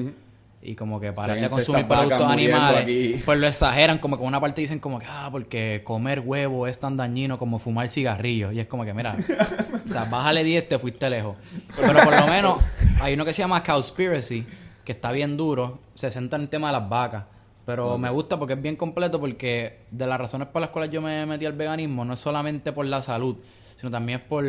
[0.66, 3.22] Y como que para O sea, de consumir productos animales, aquí.
[3.24, 3.98] pues lo exageran.
[3.98, 7.58] Como que una parte dicen, como que, ah, porque comer huevo es tan dañino como
[7.58, 8.52] fumar cigarrillos.
[8.52, 9.16] Y es como que, mira,
[9.86, 11.36] o sea, bájale 10, te fuiste lejos.
[11.76, 12.58] Pero por lo menos,
[13.00, 14.44] hay uno que se llama Cowspiracy,
[14.84, 17.24] que está bien duro, se centra en el tema de las vacas.
[17.64, 21.02] Pero me gusta porque es bien completo porque de las razones por las cuales yo
[21.02, 23.36] me metí al veganismo no es solamente por la salud,
[23.76, 24.44] sino también es por,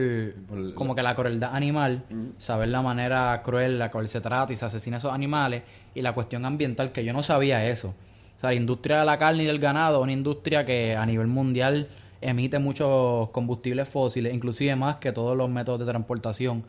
[0.48, 2.04] Por como que la crueldad animal,
[2.38, 5.64] saber la manera cruel la cual se trata y se asesina a esos animales
[5.94, 7.94] y la cuestión ambiental que yo no sabía eso.
[8.38, 11.06] O sea, la industria de la carne y del ganado es una industria que a
[11.06, 11.90] nivel mundial
[12.22, 16.64] emite muchos combustibles fósiles, inclusive más que todos los métodos de transportación.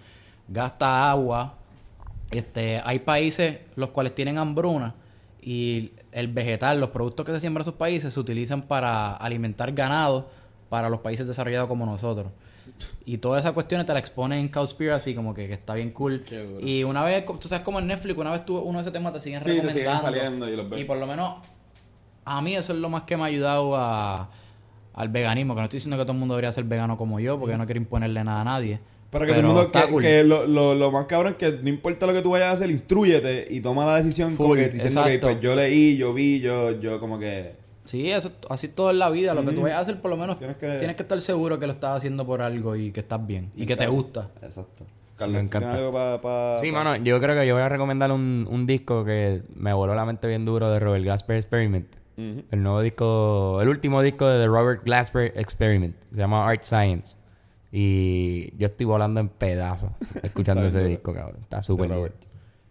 [0.49, 1.55] Gasta agua,
[2.31, 4.95] este, hay países los cuales tienen hambruna
[5.41, 9.73] y el vegetal, los productos que se siembran en esos países se utilizan para alimentar
[9.73, 10.29] ganado
[10.69, 12.33] para los países desarrollados como nosotros.
[13.05, 16.25] Y todas esas cuestiones te las exponen en Cowspiracy como que, que está bien cool.
[16.61, 19.13] Y una vez, tú sabes como en Netflix, una vez tú uno de esos temas
[19.13, 20.81] te siguen Sí, te siguen saliendo y los ves.
[20.81, 21.37] Y por lo menos
[22.25, 24.31] a mí eso es lo más que me ha ayudado a,
[24.95, 25.55] al veganismo.
[25.55, 27.59] Que no estoy diciendo que todo el mundo debería ser vegano como yo, porque yo
[27.59, 28.81] no quiero imponerle nada a nadie.
[29.11, 30.03] Pero que todo el mundo, que, cool.
[30.03, 32.53] que lo, lo, lo más cabrón es que no importa lo que tú vayas a
[32.53, 35.29] hacer, instruyete y toma la decisión como Full, que diciendo que exacto.
[35.29, 37.68] pues yo leí, yo vi, yo, yo como que...
[37.89, 39.33] Sí, eso, así todo en la vida.
[39.35, 41.67] Lo que tú vayas a hacer, por lo menos Tienes tienes que- estar seguro que
[41.67, 43.51] lo estás haciendo por algo y que estás bien.
[43.57, 44.29] Y que te gusta.
[44.43, 44.85] Exacto.
[45.17, 45.75] Carlos, Me ¿tienes encanta.
[45.79, 48.67] algo pa- pa- Sí, pa- mano, yo creo que yo voy a recomendar un, un
[48.67, 51.89] disco que me voló la mente bien duro de Robert Glasper Experiment.
[52.17, 55.95] El nuevo disco, el último disco de The Robert Glasper Experiment.
[56.13, 57.17] Se llama Art Science.
[57.71, 59.91] Y yo estoy volando en pedazos
[60.23, 61.41] escuchando ese disco, cabrón.
[61.43, 61.91] Está súper.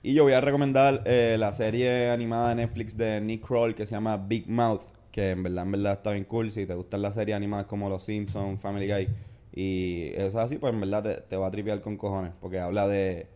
[0.04, 3.86] Y yo voy a recomendar eh, la serie animada de Netflix de Nick Kroll que
[3.86, 4.82] se llama Big Mouth,
[5.18, 6.52] que en verdad, en verdad está bien cool.
[6.52, 9.10] Si te gustan las series animadas como Los Simpsons, Family Guy
[9.54, 12.60] y eso es así, pues en verdad te, te va a tripear con cojones, porque
[12.60, 13.28] habla de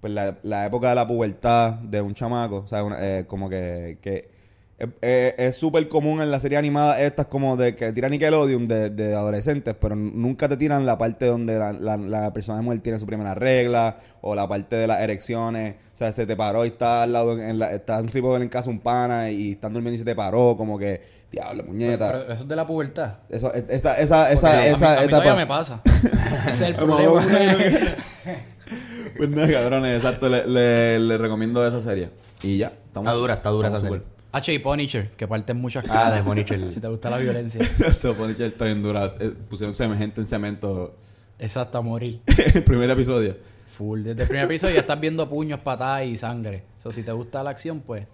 [0.00, 3.48] pues, la, la época de la pubertad de un chamaco, o sea, una- eh, como
[3.48, 3.98] que...
[4.02, 4.36] que
[4.78, 8.90] es- es súper común en la serie animada estas como de que tiran Nickelodeon de,
[8.90, 12.80] de adolescentes, pero nunca te tiran la parte donde la, la, la persona de mujer
[12.80, 15.74] tiene su primera regla o la parte de las erecciones.
[15.94, 18.48] O sea, se te paró y está al lado, en la, está un tipo en
[18.48, 21.02] casa un pana y están durmiendo y se te paró, como que,
[21.32, 22.12] diablo, muñeca.
[22.12, 23.14] Pero eso es de la pubertad.
[23.30, 25.22] eso, es- esa, esa, Porque esa, a mí- esa a mí etapa.
[25.24, 25.80] todavía me pasa.
[26.42, 27.20] Ese es el problema.
[29.16, 32.10] Pues nada, cabrones, exacto, le, le, le recomiendo esa serie.
[32.42, 33.08] Y ya, estamos.
[33.08, 34.02] Está dura, está dura esa serie.
[34.38, 36.16] H y Punisher, que parten muchas Ah, caras.
[36.16, 36.70] de Punisher.
[36.72, 37.60] Si te gusta la violencia.
[37.86, 39.06] Esto, Punisher está bien dura.
[39.20, 40.96] Eh, Pusieron gente en cemento.
[41.38, 42.20] Exacto, a morir.
[42.54, 43.36] el primer episodio.
[43.68, 44.02] Full.
[44.02, 46.64] Desde el primer episodio ya estás viendo puños, patadas y sangre.
[46.82, 48.06] So, si te gusta la acción, pues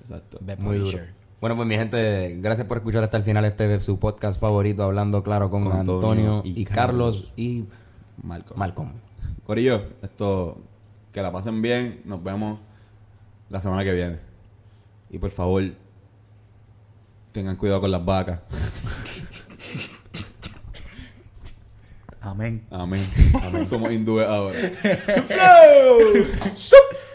[0.00, 0.38] Exacto.
[0.40, 0.90] ve Muy duro.
[0.90, 1.12] Punisher.
[1.40, 5.22] Bueno, pues mi gente, gracias por escuchar hasta el final este su podcast favorito, hablando
[5.22, 7.32] claro con, Con Antonio, Antonio y, y Carlos, Carlos.
[7.36, 7.64] y
[8.22, 8.58] Malcolm.
[8.58, 8.92] Malcolm.
[9.44, 10.56] Corillo, esto,
[11.12, 12.00] que la pasen bien.
[12.06, 12.60] Nos vemos
[13.50, 14.18] la semana que viene.
[15.14, 15.62] Y por favor,
[17.30, 18.40] tengan cuidado con las vacas.
[22.20, 22.66] Amén.
[22.68, 23.00] Amén.
[23.64, 24.58] Somos hindúes ahora.
[25.06, 26.56] ¡Suflo!
[26.56, 27.13] ¡Sup!